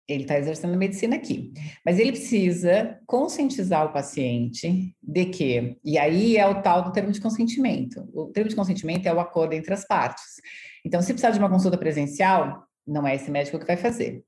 [0.08, 1.52] ele está exercendo a medicina aqui,
[1.86, 7.12] mas ele precisa conscientizar o paciente de que, e aí é o tal do termo
[7.12, 8.08] de consentimento.
[8.14, 10.42] O termo de consentimento é o acordo entre as partes.
[10.86, 14.24] Então, se precisar de uma consulta presencial, não é esse médico que vai fazer.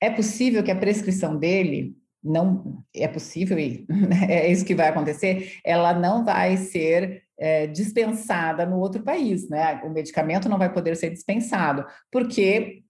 [0.00, 3.86] É possível que a prescrição dele não é possível e
[4.28, 9.80] é isso que vai acontecer, ela não vai ser é, dispensada no outro país, né?
[9.84, 12.82] O medicamento não vai poder ser dispensado, porque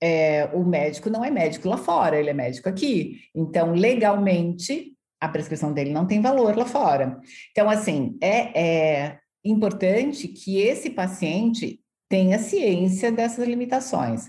[0.00, 3.20] é, o médico não é médico lá fora, ele é médico aqui.
[3.34, 7.18] Então, legalmente, a prescrição dele não tem valor lá fora.
[7.50, 14.28] Então, assim, é, é importante que esse paciente tenha ciência dessas limitações.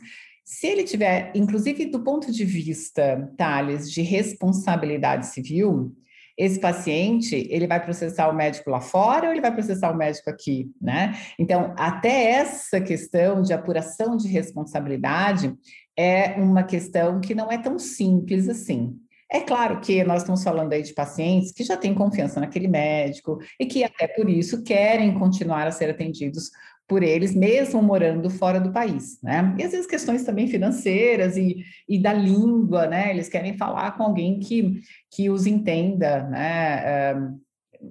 [0.50, 5.94] Se ele tiver, inclusive do ponto de vista, Thales, de responsabilidade civil,
[6.38, 10.30] esse paciente, ele vai processar o médico lá fora ou ele vai processar o médico
[10.30, 11.18] aqui, né?
[11.38, 15.54] Então, até essa questão de apuração de responsabilidade
[15.98, 18.98] é uma questão que não é tão simples assim.
[19.30, 23.38] É claro que nós estamos falando aí de pacientes que já têm confiança naquele médico
[23.60, 26.52] e que até por isso querem continuar a ser atendidos
[26.88, 29.54] por eles, mesmo morando fora do país, né?
[29.58, 33.10] E às vezes questões também financeiras e, e da língua, né?
[33.10, 34.82] Eles querem falar com alguém que,
[35.12, 36.84] que os entenda, né?
[36.86, 37.16] Eh,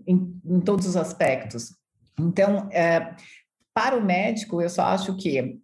[0.07, 1.74] em, em todos os aspectos.
[2.18, 3.14] Então, é,
[3.74, 5.61] para o médico, eu só acho que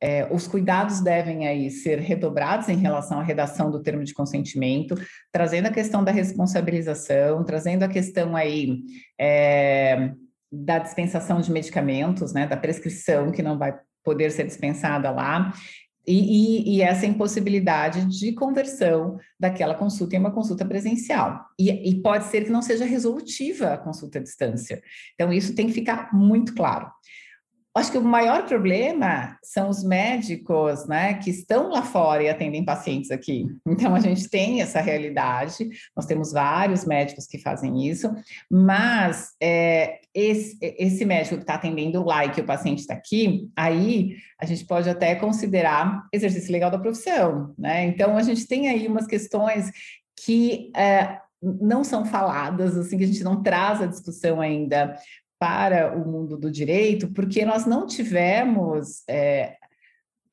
[0.00, 4.94] é, os cuidados devem aí ser redobrados em relação à redação do termo de consentimento,
[5.32, 8.80] trazendo a questão da responsabilização, trazendo a questão aí
[9.20, 10.12] é,
[10.50, 15.52] da dispensação de medicamentos, né, da prescrição que não vai poder ser dispensada lá,
[16.06, 21.44] e, e, e, essa impossibilidade de conversão daquela consulta em uma consulta presencial.
[21.58, 24.82] E, e, pode ser que não seja resolutiva a consulta à distância.
[25.12, 26.90] Então, isso tem que ficar muito claro.
[27.76, 32.64] Acho que o maior problema são os médicos, né, que estão lá fora e atendem
[32.64, 33.46] pacientes aqui.
[33.66, 35.68] Então a gente tem essa realidade.
[35.96, 38.12] Nós temos vários médicos que fazem isso,
[38.50, 43.48] mas é, esse, esse médico que está atendendo lá e que o paciente está aqui,
[43.56, 47.86] aí a gente pode até considerar exercício legal da profissão, né?
[47.86, 49.70] Então a gente tem aí umas questões
[50.24, 54.96] que é, não são faladas, assim, que a gente não traz a discussão ainda
[55.38, 59.56] para o mundo do direito, porque nós não tivemos é,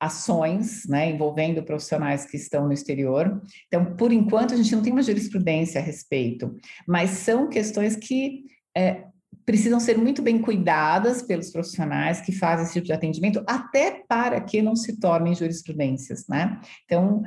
[0.00, 3.40] ações né, envolvendo profissionais que estão no exterior.
[3.66, 6.54] Então, por enquanto, a gente não tem uma jurisprudência a respeito,
[6.86, 8.44] mas são questões que
[8.76, 9.04] é,
[9.44, 14.40] precisam ser muito bem cuidadas pelos profissionais que fazem esse tipo de atendimento, até para
[14.40, 16.60] que não se tornem jurisprudências, né?
[16.84, 17.22] Então,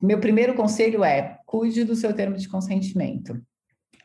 [0.00, 3.40] meu primeiro conselho é cuide do seu termo de consentimento.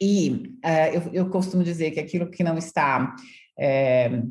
[0.01, 3.15] E uh, eu, eu, costumo dizer que aquilo que não está
[3.57, 4.21] é,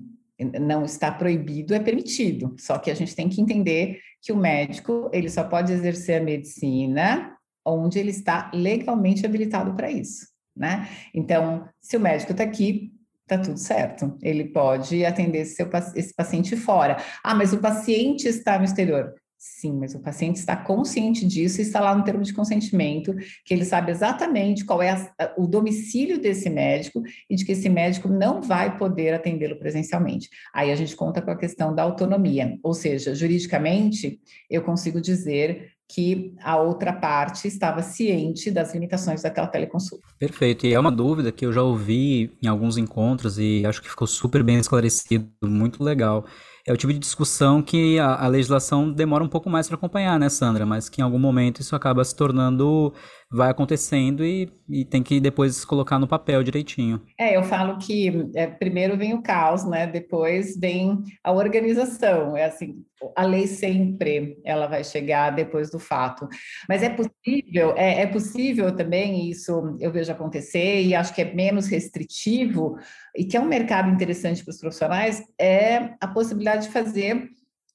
[0.61, 2.55] não está proibido é permitido.
[2.59, 6.25] Só que a gente tem que entender que o médico ele só pode exercer a
[6.25, 10.27] medicina onde ele está legalmente habilitado para isso.
[10.57, 10.89] né?
[11.15, 12.93] Então, se o médico está aqui,
[13.27, 14.17] tá tudo certo.
[14.21, 16.97] Ele pode atender esse, seu, esse paciente fora.
[17.23, 19.15] Ah, mas o paciente está no exterior.
[19.45, 23.13] Sim, mas o paciente está consciente disso e está lá no termo de consentimento,
[23.45, 27.69] que ele sabe exatamente qual é a, o domicílio desse médico e de que esse
[27.69, 30.29] médico não vai poder atendê-lo presencialmente.
[30.55, 35.73] Aí a gente conta com a questão da autonomia, ou seja, juridicamente, eu consigo dizer
[35.89, 40.07] que a outra parte estava ciente das limitações daquela teleconsulta.
[40.21, 40.69] Perfeito.
[40.69, 44.07] E é uma dúvida que eu já ouvi em alguns encontros e acho que ficou
[44.07, 46.25] super bem esclarecido, muito legal
[46.67, 50.19] é o tipo de discussão que a, a legislação demora um pouco mais para acompanhar,
[50.19, 50.65] né, Sandra?
[50.65, 52.93] Mas que em algum momento isso acaba se tornando,
[53.33, 57.01] vai acontecendo e, e tem que depois colocar no papel direitinho.
[57.19, 59.87] É, eu falo que é, primeiro vem o caos, né?
[59.87, 62.37] Depois vem a organização.
[62.37, 62.85] É assim,
[63.17, 66.29] a lei sempre ela vai chegar depois do fato.
[66.69, 71.35] Mas é possível, é, é possível também isso eu vejo acontecer e acho que é
[71.35, 72.77] menos restritivo
[73.17, 77.31] e que é um mercado interessante para os profissionais é a possibilidade de fazer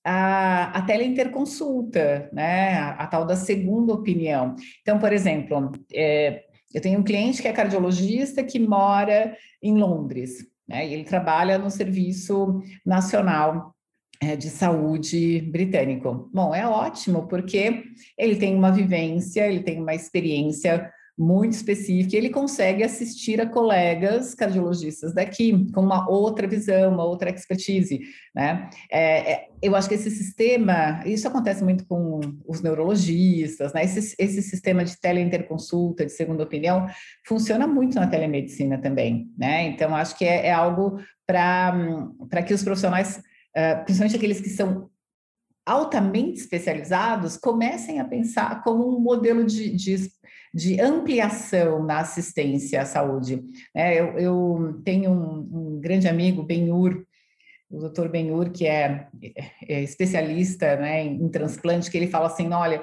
[0.10, 2.76] a, a teleinterconsulta, né?
[2.76, 4.56] A, a, tal da segunda opinião.
[4.82, 10.48] Então, por exemplo, é, eu tenho um cliente que é cardiologista que mora em Londres,
[10.66, 10.88] né?
[10.88, 13.76] E ele trabalha no Serviço Nacional
[14.22, 16.30] é, de Saúde britânico.
[16.34, 17.84] Bom, é ótimo, porque
[18.18, 24.36] ele tem uma vivência, ele tem uma experiência muito específica, ele consegue assistir a colegas
[24.36, 28.02] cardiologistas daqui com uma outra visão, uma outra expertise,
[28.36, 28.70] né?
[28.92, 33.84] É, é, eu acho que esse sistema, isso acontece muito com os neurologistas, né?
[33.84, 36.86] Esse, esse sistema de teleinterconsulta, de segunda opinião,
[37.26, 39.64] funciona muito na telemedicina também, né?
[39.64, 43.18] Então, acho que é, é algo para que os profissionais,
[43.58, 44.88] uh, principalmente aqueles que são
[45.68, 49.98] altamente especializados, comecem a pensar como um modelo de, de
[50.58, 53.44] de ampliação na assistência à saúde.
[53.76, 57.06] É, eu, eu, tenho um, um grande amigo, Benhur,
[57.70, 59.08] o doutor Benhur, que é,
[59.70, 62.82] é especialista né, em, em transplante, que ele fala assim, olha,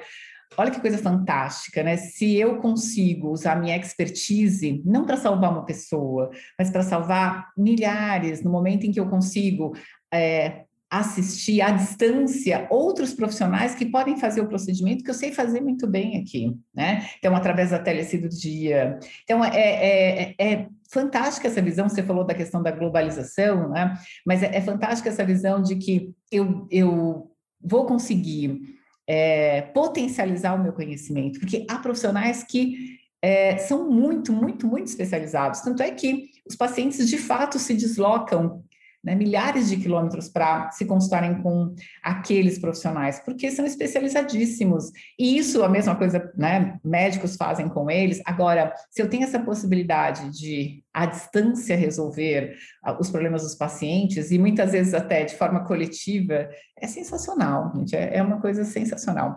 [0.57, 1.97] Olha que coisa fantástica, né?
[1.97, 8.41] Se eu consigo usar minha expertise, não para salvar uma pessoa, mas para salvar milhares,
[8.41, 9.75] no momento em que eu consigo
[10.13, 15.59] é, assistir à distância outros profissionais que podem fazer o procedimento que eu sei fazer
[15.59, 17.07] muito bem aqui, né?
[17.17, 18.99] Então, através da telecirurgia.
[19.23, 23.93] Então, é, é, é, é fantástica essa visão, você falou da questão da globalização, né?
[24.25, 28.61] Mas é, é fantástica essa visão de que eu, eu vou conseguir
[29.07, 35.61] é, potencializar o meu conhecimento, porque há profissionais que é, são muito, muito, muito especializados.
[35.61, 38.63] Tanto é que os pacientes de fato se deslocam
[39.05, 44.91] né, milhares de quilômetros para se consultarem com aqueles profissionais, porque são especializadíssimos.
[45.17, 48.19] E isso, a mesma coisa, né, médicos fazem com eles.
[48.25, 54.31] Agora, se eu tenho essa possibilidade de, à distância, resolver ah, os problemas dos pacientes,
[54.31, 59.35] e muitas vezes até de forma coletiva, é sensacional, gente, é, é uma coisa sensacional.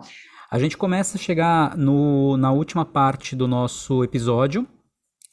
[0.49, 4.67] A gente começa a chegar no, na última parte do nosso episódio.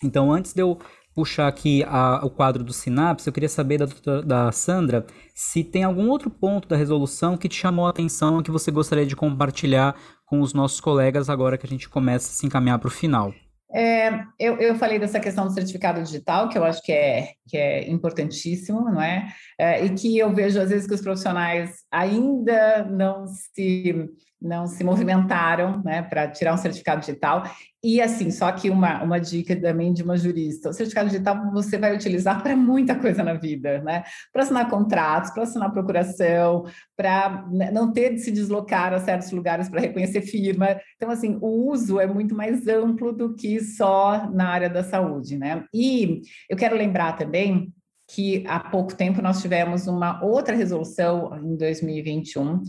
[0.04, 0.78] Então, antes de eu
[1.16, 5.82] puxar aqui a, o quadro do Sinapse, eu queria saber da, da Sandra se tem
[5.82, 9.96] algum outro ponto da resolução que te chamou a atenção que você gostaria de compartilhar
[10.26, 13.32] com os nossos colegas agora que a gente começa a se encaminhar para o final.
[13.72, 17.56] É, eu, eu falei dessa questão do certificado digital, que eu acho que é, que
[17.56, 19.26] é importantíssimo, não é?
[19.58, 19.84] é?
[19.84, 24.08] E que eu vejo, às vezes, que os profissionais ainda não se
[24.46, 27.42] não se movimentaram né, para tirar um certificado digital.
[27.84, 31.76] E assim, só que uma, uma dica também de uma jurista: o certificado digital você
[31.76, 34.02] vai utilizar para muita coisa na vida, né?
[34.32, 36.64] Para assinar contratos, para assinar procuração,
[36.96, 40.80] para né, não ter de se deslocar a certos lugares para reconhecer firma.
[40.96, 45.36] Então, assim, o uso é muito mais amplo do que só na área da saúde,
[45.36, 45.64] né?
[45.72, 47.72] E eu quero lembrar também
[48.08, 52.62] que há pouco tempo nós tivemos uma outra resolução em 2021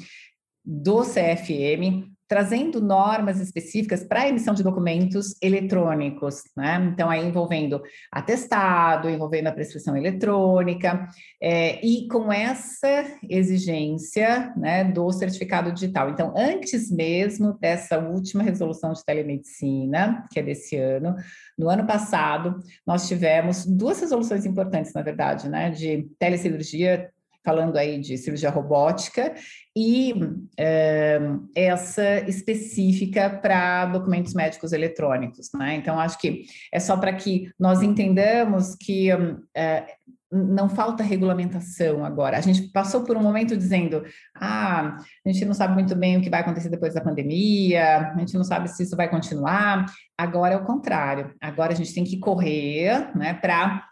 [0.70, 6.91] do CFM, trazendo normas específicas para a emissão de documentos eletrônicos, né?
[6.91, 11.07] Então, aí envolvendo atestado, envolvendo a prescrição eletrônica,
[11.41, 16.09] é, e com essa exigência né, do certificado digital.
[16.09, 21.15] Então, antes mesmo dessa última resolução de telemedicina, que é desse ano,
[21.57, 25.70] no ano passado, nós tivemos duas resoluções importantes, na verdade, né?
[25.70, 27.09] De telecirurgia
[27.48, 29.34] falando aí de cirurgia robótica,
[29.74, 30.14] e
[30.60, 31.18] é,
[31.56, 35.76] essa específica para documentos médicos eletrônicos, né?
[35.76, 36.43] Então, acho que
[36.74, 39.08] é só para que nós entendamos que
[39.56, 39.86] é,
[40.30, 42.38] não falta regulamentação agora.
[42.38, 44.04] A gente passou por um momento dizendo:
[44.36, 48.20] ah, a gente não sabe muito bem o que vai acontecer depois da pandemia, a
[48.20, 49.86] gente não sabe se isso vai continuar.
[50.18, 51.34] Agora é o contrário.
[51.39, 53.88] Agora a gente tem que correr, né, para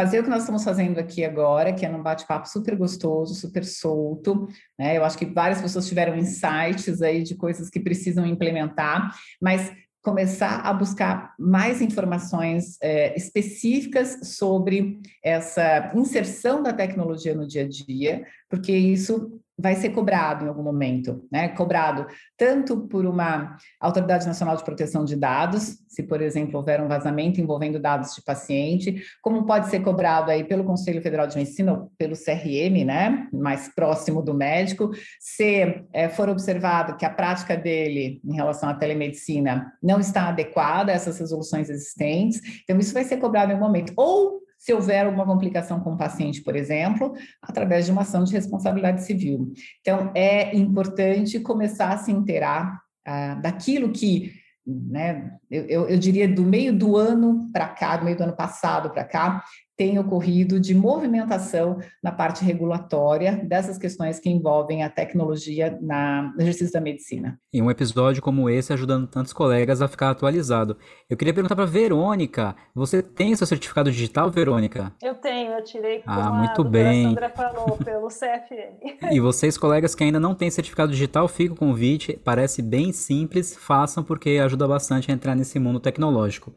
[0.00, 3.62] fazer o que nós estamos fazendo aqui agora, que é num bate-papo super gostoso, super
[3.62, 4.48] solto,
[4.78, 4.96] né?
[4.96, 9.70] Eu acho que várias pessoas tiveram insights aí de coisas que precisam implementar, mas
[10.02, 17.68] começar a buscar mais informações é, específicas sobre essa inserção da tecnologia no dia a
[17.68, 21.48] dia, porque isso vai ser cobrado em algum momento, né?
[21.48, 26.88] Cobrado tanto por uma autoridade nacional de proteção de dados, se por exemplo houver um
[26.88, 31.72] vazamento envolvendo dados de paciente, como pode ser cobrado aí pelo Conselho Federal de Medicina,
[31.72, 33.28] ou pelo CRM, né?
[33.32, 34.90] Mais próximo do médico,
[35.20, 40.90] se é, for observado que a prática dele em relação à telemedicina não está adequada
[40.90, 43.92] a essas resoluções existentes, então isso vai ser cobrado em algum momento.
[43.96, 48.32] Ou se houver alguma complicação com o paciente, por exemplo, através de uma ação de
[48.34, 49.54] responsabilidade civil.
[49.80, 54.34] Então, é importante começar a se inteirar ah, daquilo que,
[54.66, 58.36] né, eu, eu, eu diria do meio do ano para cá, do meio do ano
[58.36, 59.42] passado para cá,
[59.80, 66.42] tem ocorrido de movimentação na parte regulatória dessas questões que envolvem a tecnologia na, no
[66.42, 67.40] exercício da medicina.
[67.50, 70.76] E um episódio como esse ajudando tantos colegas a ficar atualizado.
[71.08, 74.92] Eu queria perguntar para Verônica, você tem seu certificado digital, Verônica?
[75.02, 77.04] Eu tenho, eu tirei como ah, muito a bem.
[77.04, 79.10] Sandra falou, pelo CFM.
[79.10, 83.56] e vocês, colegas que ainda não têm certificado digital, fica o convite, parece bem simples,
[83.56, 86.54] façam porque ajuda bastante a entrar nesse mundo tecnológico.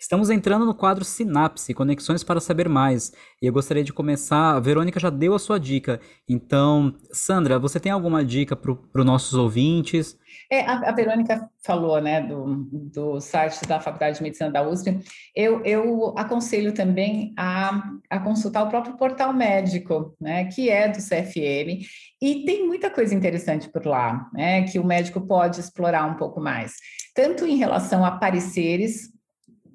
[0.00, 3.12] Estamos entrando no quadro Sinapse, Conexões para Saber Mais.
[3.42, 4.56] E eu gostaria de começar.
[4.56, 6.00] A Verônica já deu a sua dica.
[6.26, 10.18] Então, Sandra, você tem alguma dica para os nossos ouvintes?
[10.50, 15.00] É, a, a, Verônica falou né, do, do site da Faculdade de Medicina da USP.
[15.36, 20.96] Eu, eu aconselho também a, a consultar o próprio portal médico, né, que é do
[20.96, 21.84] CFM,
[22.20, 26.40] e tem muita coisa interessante por lá, né, que o médico pode explorar um pouco
[26.40, 26.74] mais,
[27.14, 29.10] tanto em relação a pareceres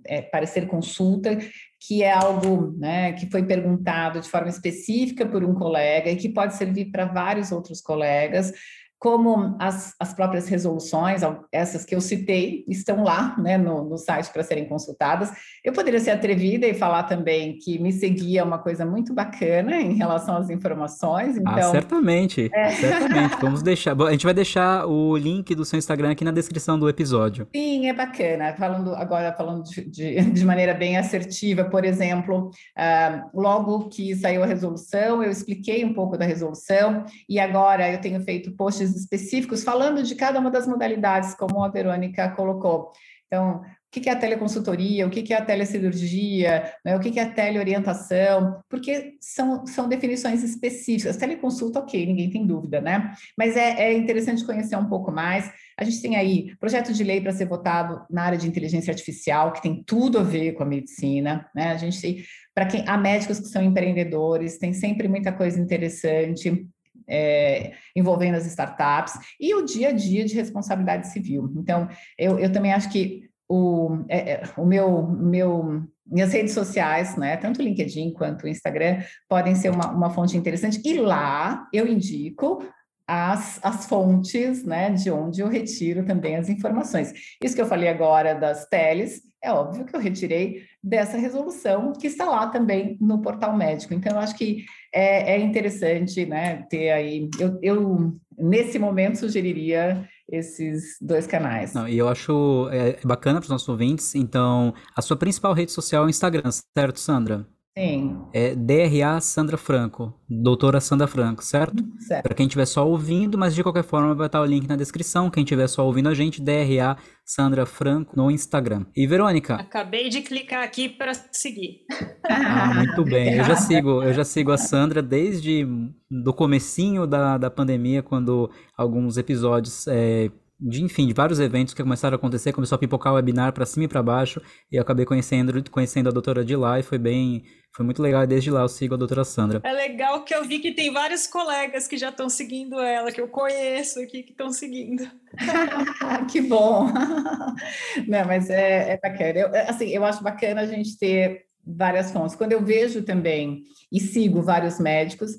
[0.08, 1.38] é, parecer consulta,
[1.80, 6.30] que é algo né, que foi perguntado de forma específica por um colega e que
[6.30, 8.52] pode servir para vários outros colegas,
[9.00, 11.22] como as, as próprias resoluções,
[11.52, 15.32] essas que eu citei, estão lá né, no, no site para serem consultadas.
[15.64, 19.94] Eu poderia ser atrevida e falar também que me seguia uma coisa muito bacana em
[19.94, 21.38] relação às informações.
[21.38, 21.54] Ah, então...
[21.56, 22.70] Ah, certamente, é.
[22.72, 23.36] certamente.
[23.42, 24.00] Vamos deixar.
[24.02, 27.48] A gente vai deixar o link do seu Instagram aqui na descrição do episódio.
[27.56, 28.54] Sim, é bacana.
[28.54, 34.44] Falando agora, falando de, de, de maneira bem assertiva, por exemplo, uh, logo que saiu
[34.44, 39.64] a resolução, eu expliquei um pouco da resolução e agora eu tenho feito posts específicos
[39.64, 42.92] falando de cada uma das modalidades, como a Verônica colocou.
[43.28, 43.62] Então,
[43.98, 47.32] o que é a teleconsultoria, o que é a telecirurgia, né, o que é a
[47.32, 51.16] teleorientação, porque são, são definições específicas.
[51.16, 53.14] Teleconsulta, ok, ninguém tem dúvida, né?
[53.38, 55.50] Mas é, é interessante conhecer um pouco mais.
[55.80, 59.54] A gente tem aí projeto de lei para ser votado na área de inteligência artificial,
[59.54, 61.72] que tem tudo a ver com a medicina, né?
[61.72, 62.24] A gente tem,
[62.54, 66.68] para quem há médicos que são empreendedores, tem sempre muita coisa interessante
[67.08, 71.52] é, envolvendo as startups e o dia a dia de responsabilidade civil.
[71.58, 71.88] Então,
[72.18, 77.36] eu, eu também acho que o, é, é o meu, meu minhas redes sociais, né,
[77.38, 80.82] tanto o LinkedIn quanto o Instagram, podem ser uma, uma fonte interessante.
[80.86, 82.64] E lá eu indico
[83.08, 87.14] as, as fontes né, de onde eu retiro também as informações.
[87.44, 92.08] Isso que eu falei agora das teles, é óbvio que eu retirei dessa resolução que
[92.08, 93.94] está lá também no portal médico.
[93.94, 97.30] Então, eu acho que é, é interessante né, ter aí.
[97.40, 101.74] Eu, eu, nesse momento, sugeriria esses dois canais.
[101.74, 104.16] Não, e eu acho é, bacana para os nossos ouvintes.
[104.16, 107.48] Então, a sua principal rede social é o Instagram, certo, Sandra?
[107.78, 108.26] Sim.
[108.32, 111.84] É DRA Sandra Franco, doutora Sandra Franco, certo?
[112.00, 112.24] Certo.
[112.24, 115.30] Para quem estiver só ouvindo, mas de qualquer forma vai estar o link na descrição.
[115.30, 116.96] Quem estiver só ouvindo a gente, DRA
[117.26, 118.86] Sandra Franco no Instagram.
[118.96, 119.56] E Verônica?
[119.56, 121.82] Acabei de clicar aqui para seguir.
[122.30, 123.36] Ah, muito bem.
[123.36, 125.68] Eu já sigo, eu já sigo a Sandra desde
[126.10, 131.84] do comecinho da, da pandemia, quando alguns episódios é, de, enfim, de vários eventos que
[131.84, 134.82] começaram a acontecer, começou a pipocar o webinar para cima e para baixo, e eu
[134.82, 137.44] acabei conhecendo, conhecendo a doutora de lá, e foi bem,
[137.76, 139.60] foi muito legal, e desde lá eu sigo a doutora Sandra.
[139.62, 143.20] É legal que eu vi que tem vários colegas que já estão seguindo ela, que
[143.20, 145.06] eu conheço aqui, que estão seguindo.
[146.32, 146.88] que bom!
[148.08, 149.40] Não, mas é, é bacana.
[149.40, 152.34] Eu, assim, eu acho bacana a gente ter várias fontes.
[152.34, 155.32] Quando eu vejo também e sigo vários médicos,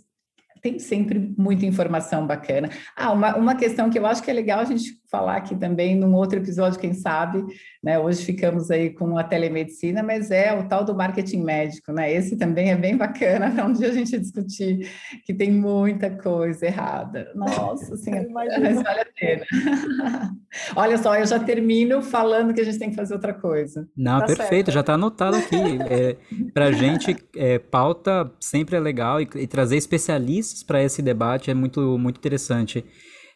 [0.61, 2.69] tem sempre muita informação bacana.
[2.95, 5.95] Ah, uma, uma questão que eu acho que é legal a gente falar aqui também
[5.95, 7.45] num outro episódio, quem sabe,
[7.83, 7.99] né?
[7.99, 12.13] Hoje ficamos aí com a telemedicina, mas é o tal do marketing médico, né?
[12.13, 14.91] Esse também é bem bacana para um dia a gente discutir
[15.25, 17.31] que tem muita coisa errada.
[17.35, 18.53] Nossa assim, mas
[18.83, 19.45] vale a pena.
[20.75, 23.89] Olha só, eu já termino falando que a gente tem que fazer outra coisa.
[23.97, 24.71] Não, tá perfeito, certo.
[24.73, 25.57] já está anotado aqui.
[25.89, 26.17] É,
[26.53, 31.51] para a gente, é, pauta sempre é legal e, e trazer especialistas para esse debate
[31.51, 32.85] é muito, muito interessante.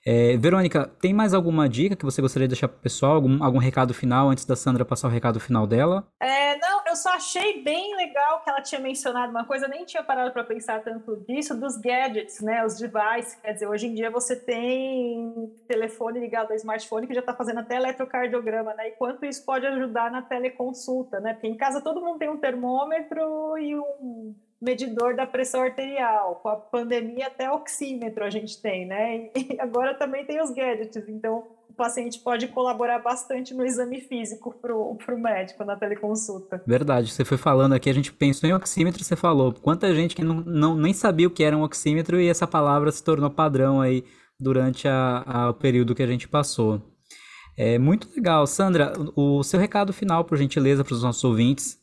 [0.04, 3.14] É, Verônica, tem mais alguma dica que você gostaria de deixar para o pessoal?
[3.14, 6.06] Algum, algum recado final antes da Sandra passar o recado final dela?
[6.18, 10.02] É, não, eu só achei bem legal que ela tinha mencionado uma coisa, nem tinha
[10.02, 12.64] parado para pensar tanto disso, dos gadgets, né?
[12.64, 13.34] Os devices.
[13.42, 17.60] Quer dizer, hoje em dia você tem telefone ligado ao smartphone que já está fazendo
[17.60, 18.88] até eletrocardiograma, né?
[18.88, 21.34] E quanto isso pode ajudar na teleconsulta, né?
[21.34, 26.36] Porque em casa todo mundo tem um termômetro e um medidor da pressão arterial.
[26.42, 29.30] Com a pandemia, até oxímetro a gente tem, né?
[29.34, 31.08] E agora também tem os gadgets.
[31.08, 36.62] Então, o paciente pode colaborar bastante no exame físico para o médico na teleconsulta.
[36.66, 37.10] Verdade.
[37.10, 39.52] Você foi falando aqui, a gente pensou em oxímetro, você falou.
[39.52, 42.92] Quanta gente que não, não nem sabia o que era um oxímetro e essa palavra
[42.92, 44.04] se tornou padrão aí
[44.38, 46.82] durante a, a, o período que a gente passou.
[47.56, 48.46] É muito legal.
[48.46, 51.79] Sandra, o seu recado final, por gentileza, para os nossos ouvintes.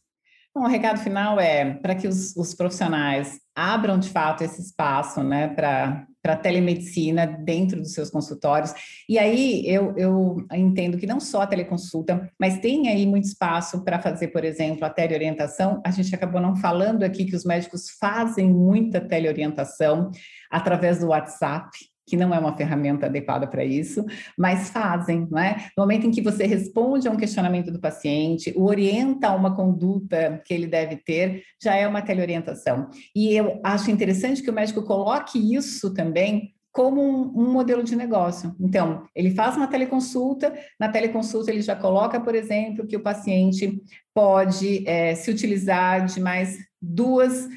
[0.57, 5.21] Bom, o recado final é para que os, os, profissionais abram de fato esse espaço
[5.21, 8.73] né, para a telemedicina dentro dos seus consultórios.
[9.07, 13.83] E aí eu, eu entendo que não só a teleconsulta, mas tem aí muito espaço
[13.83, 15.79] para fazer, por exemplo, a teleorientação.
[15.85, 20.09] A gente acabou não falando aqui que os médicos fazem muita teleorientação
[20.49, 21.69] através do WhatsApp
[22.07, 24.05] que não é uma ferramenta adequada para isso,
[24.37, 25.67] mas fazem, não é?
[25.77, 29.53] No momento em que você responde a um questionamento do paciente, o orienta a uma
[29.53, 32.89] conduta que ele deve ter, já é uma teleorientação.
[33.13, 37.95] E eu acho interessante que o médico coloque isso também como um, um, modelo de
[37.95, 38.55] negócio.
[38.59, 43.81] Então, ele faz uma teleconsulta, na teleconsulta ele já coloca, por exemplo, que o paciente
[44.13, 47.49] pode é, se utilizar de mais duas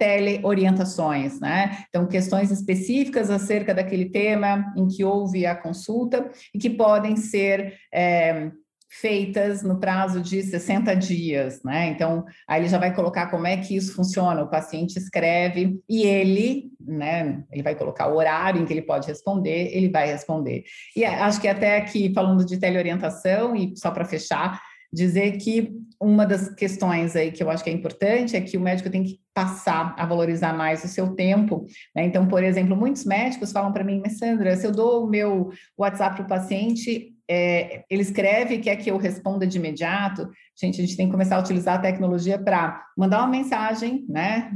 [0.00, 1.84] teleorientações, né?
[1.90, 7.74] Então, questões específicas acerca daquele tema em que houve a consulta e que podem ser
[7.92, 8.50] é,
[8.88, 11.88] feitas no prazo de 60 dias, né?
[11.88, 14.42] Então, aí ele já vai colocar como é que isso funciona.
[14.42, 17.44] O paciente escreve e ele, né?
[17.52, 20.64] Ele vai colocar o horário em que ele pode responder, ele vai responder.
[20.96, 24.58] E acho que até aqui, falando de teleorientação, e só para fechar,
[24.92, 28.60] dizer que uma das questões aí que eu acho que é importante é que o
[28.60, 31.66] médico tem que passar a valorizar mais o seu tempo.
[31.94, 32.04] Né?
[32.04, 35.50] Então, por exemplo, muitos médicos falam para mim, mas Sandra, se eu dou o meu
[35.76, 40.28] WhatsApp para o paciente, é, ele escreve quer que eu responda de imediato.
[40.58, 44.50] Gente, a gente tem que começar a utilizar a tecnologia para mandar uma mensagem, né?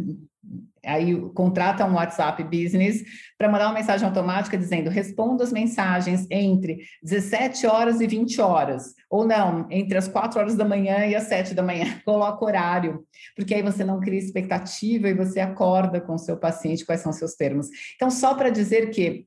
[0.85, 3.03] Aí contrata um WhatsApp Business
[3.37, 8.95] para mandar uma mensagem automática dizendo responda as mensagens entre 17 horas e 20 horas,
[9.11, 11.87] ou não, entre as 4 horas da manhã e as 7 da manhã.
[12.05, 13.05] Coloca horário,
[13.37, 17.11] porque aí você não cria expectativa e você acorda com o seu paciente quais são
[17.11, 17.68] os seus termos.
[17.97, 19.26] Então, só para dizer que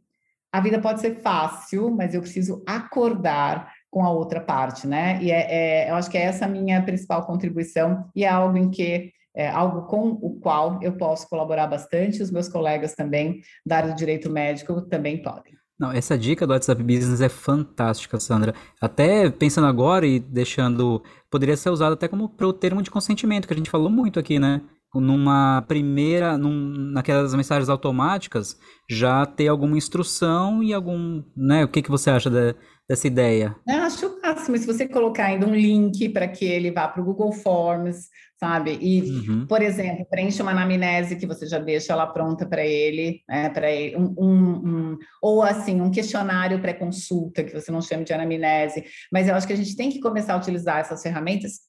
[0.51, 5.20] a vida pode ser fácil, mas eu preciso acordar com a outra parte, né?
[5.22, 8.58] E é, é, eu acho que é essa a minha principal contribuição e é algo
[8.58, 13.40] em que é algo com o qual eu posso colaborar bastante, os meus colegas também
[13.64, 15.54] da área do direito médico também podem.
[15.80, 18.56] Não, essa dica do WhatsApp Business é fantástica, Sandra.
[18.82, 21.04] Até pensando agora e deixando.
[21.30, 24.20] Poderia ser usado até como para o termo de consentimento, que a gente falou muito
[24.20, 24.62] aqui, né?
[24.96, 28.58] Numa primeira, num, naquelas mensagens automáticas,
[28.90, 31.22] já ter alguma instrução e algum.
[31.36, 32.56] Né, o que, que você acha de,
[32.90, 33.56] dessa ideia?
[33.68, 34.58] Eu acho o máximo.
[34.58, 38.08] Se você colocar ainda um link para que ele vá para o Google Forms,
[38.40, 38.78] sabe?
[38.80, 39.48] E, uhum.
[39.48, 43.50] por exemplo, preenche uma anamnese que você já deixa ela pronta para ele, né?
[43.50, 43.68] Para
[43.98, 48.86] um, um, um, ou assim um questionário pré-consulta que você não chama de anamnese.
[49.12, 51.68] Mas eu acho que a gente tem que começar a utilizar essas ferramentas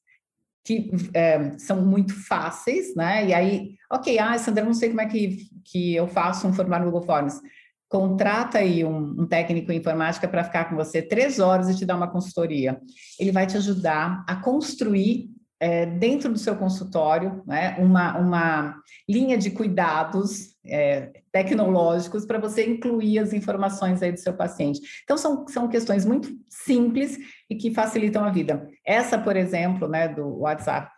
[0.64, 3.26] que é, são muito fáceis, né?
[3.26, 6.84] E aí, ok, ah, Sandra, não sei como é que, que eu faço um formulário
[6.84, 7.40] no Google Forms.
[7.88, 11.86] Contrata aí um, um técnico em informática para ficar com você três horas e te
[11.86, 12.78] dar uma consultoria.
[13.18, 15.30] Ele vai te ajudar a construir
[15.60, 22.64] é, dentro do seu consultório, né, uma, uma linha de cuidados é, tecnológicos para você
[22.66, 24.80] incluir as informações aí do seu paciente.
[25.02, 27.18] Então, são, são questões muito simples
[27.50, 28.68] e que facilitam a vida.
[28.86, 30.90] Essa, por exemplo, né, do WhatsApp,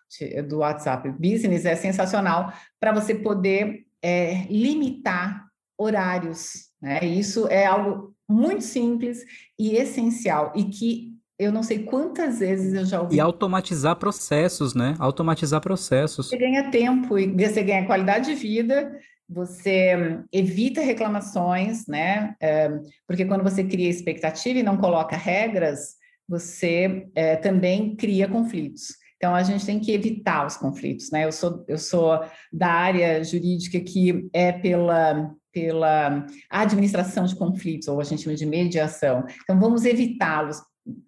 [0.48, 5.46] do WhatsApp Business é sensacional para você poder é, limitar
[5.78, 6.70] horários.
[6.82, 7.04] Né?
[7.04, 9.24] Isso é algo muito simples
[9.58, 11.09] e essencial e que
[11.40, 13.16] eu não sei quantas vezes eu já ouvi.
[13.16, 14.94] E automatizar processos, né?
[14.98, 16.28] Automatizar processos.
[16.28, 18.92] Você ganha tempo e você ganha qualidade de vida
[19.32, 22.34] você evita reclamações, né?
[22.40, 22.68] É,
[23.06, 25.94] porque quando você cria expectativa e não coloca regras,
[26.28, 28.88] você é, também cria conflitos.
[29.16, 31.26] Então, a gente tem que evitar os conflitos, né?
[31.26, 32.18] Eu sou, eu sou
[32.52, 38.46] da área jurídica que é pela, pela administração de conflitos, ou a gente chama de
[38.46, 39.24] mediação.
[39.42, 40.60] Então, vamos evitá-los,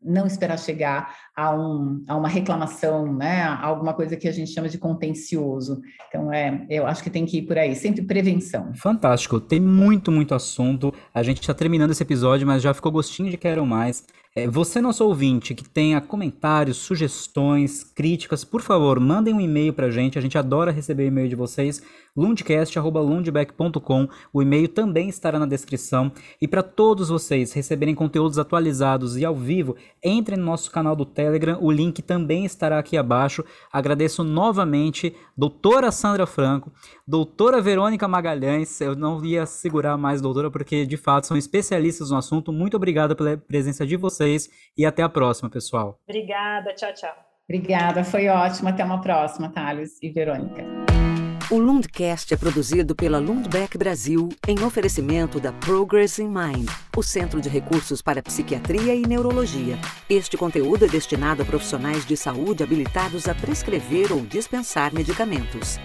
[0.03, 4.69] não esperar chegar a, um, a uma reclamação, né, alguma coisa que a gente chama
[4.69, 5.81] de contencioso.
[6.09, 8.73] Então, é, eu acho que tem que ir por aí, sempre prevenção.
[8.75, 10.93] Fantástico, tem muito, muito assunto.
[11.15, 14.05] A gente está terminando esse episódio, mas já ficou gostinho de quero mais.
[14.35, 19.87] É, você, nosso ouvinte, que tenha comentários, sugestões, críticas, por favor, mandem um e-mail para
[19.87, 20.19] a gente.
[20.19, 21.83] A gente adora receber e-mail de vocês.
[22.17, 24.09] lundcast.lundbeck.com.
[24.33, 26.11] O e-mail também estará na descrição.
[26.41, 31.05] E para todos vocês receberem conteúdos atualizados e ao vivo, entrem no nosso canal do
[31.05, 31.59] Telegram.
[31.61, 33.45] O link também estará aqui abaixo.
[33.73, 36.73] Agradeço novamente, doutora Sandra Franco,
[37.07, 38.81] doutora Verônica Magalhães.
[38.81, 42.53] Eu não ia segurar mais, doutora, porque de fato são especialistas no assunto.
[42.53, 45.99] Muito obrigado pela presença de vocês vocês e até a próxima, pessoal.
[46.09, 47.15] Obrigada, tchau, tchau.
[47.49, 48.69] Obrigada, foi ótimo.
[48.69, 51.12] Até uma próxima, Thales e Verônica.
[51.53, 56.67] O Lundcast é produzido pela Lundbeck Brasil em oferecimento da Progress in Mind,
[56.97, 59.79] o Centro de Recursos para Psiquiatria e Neurologia.
[60.09, 65.79] Este conteúdo é destinado a profissionais de saúde habilitados a prescrever ou dispensar medicamentos.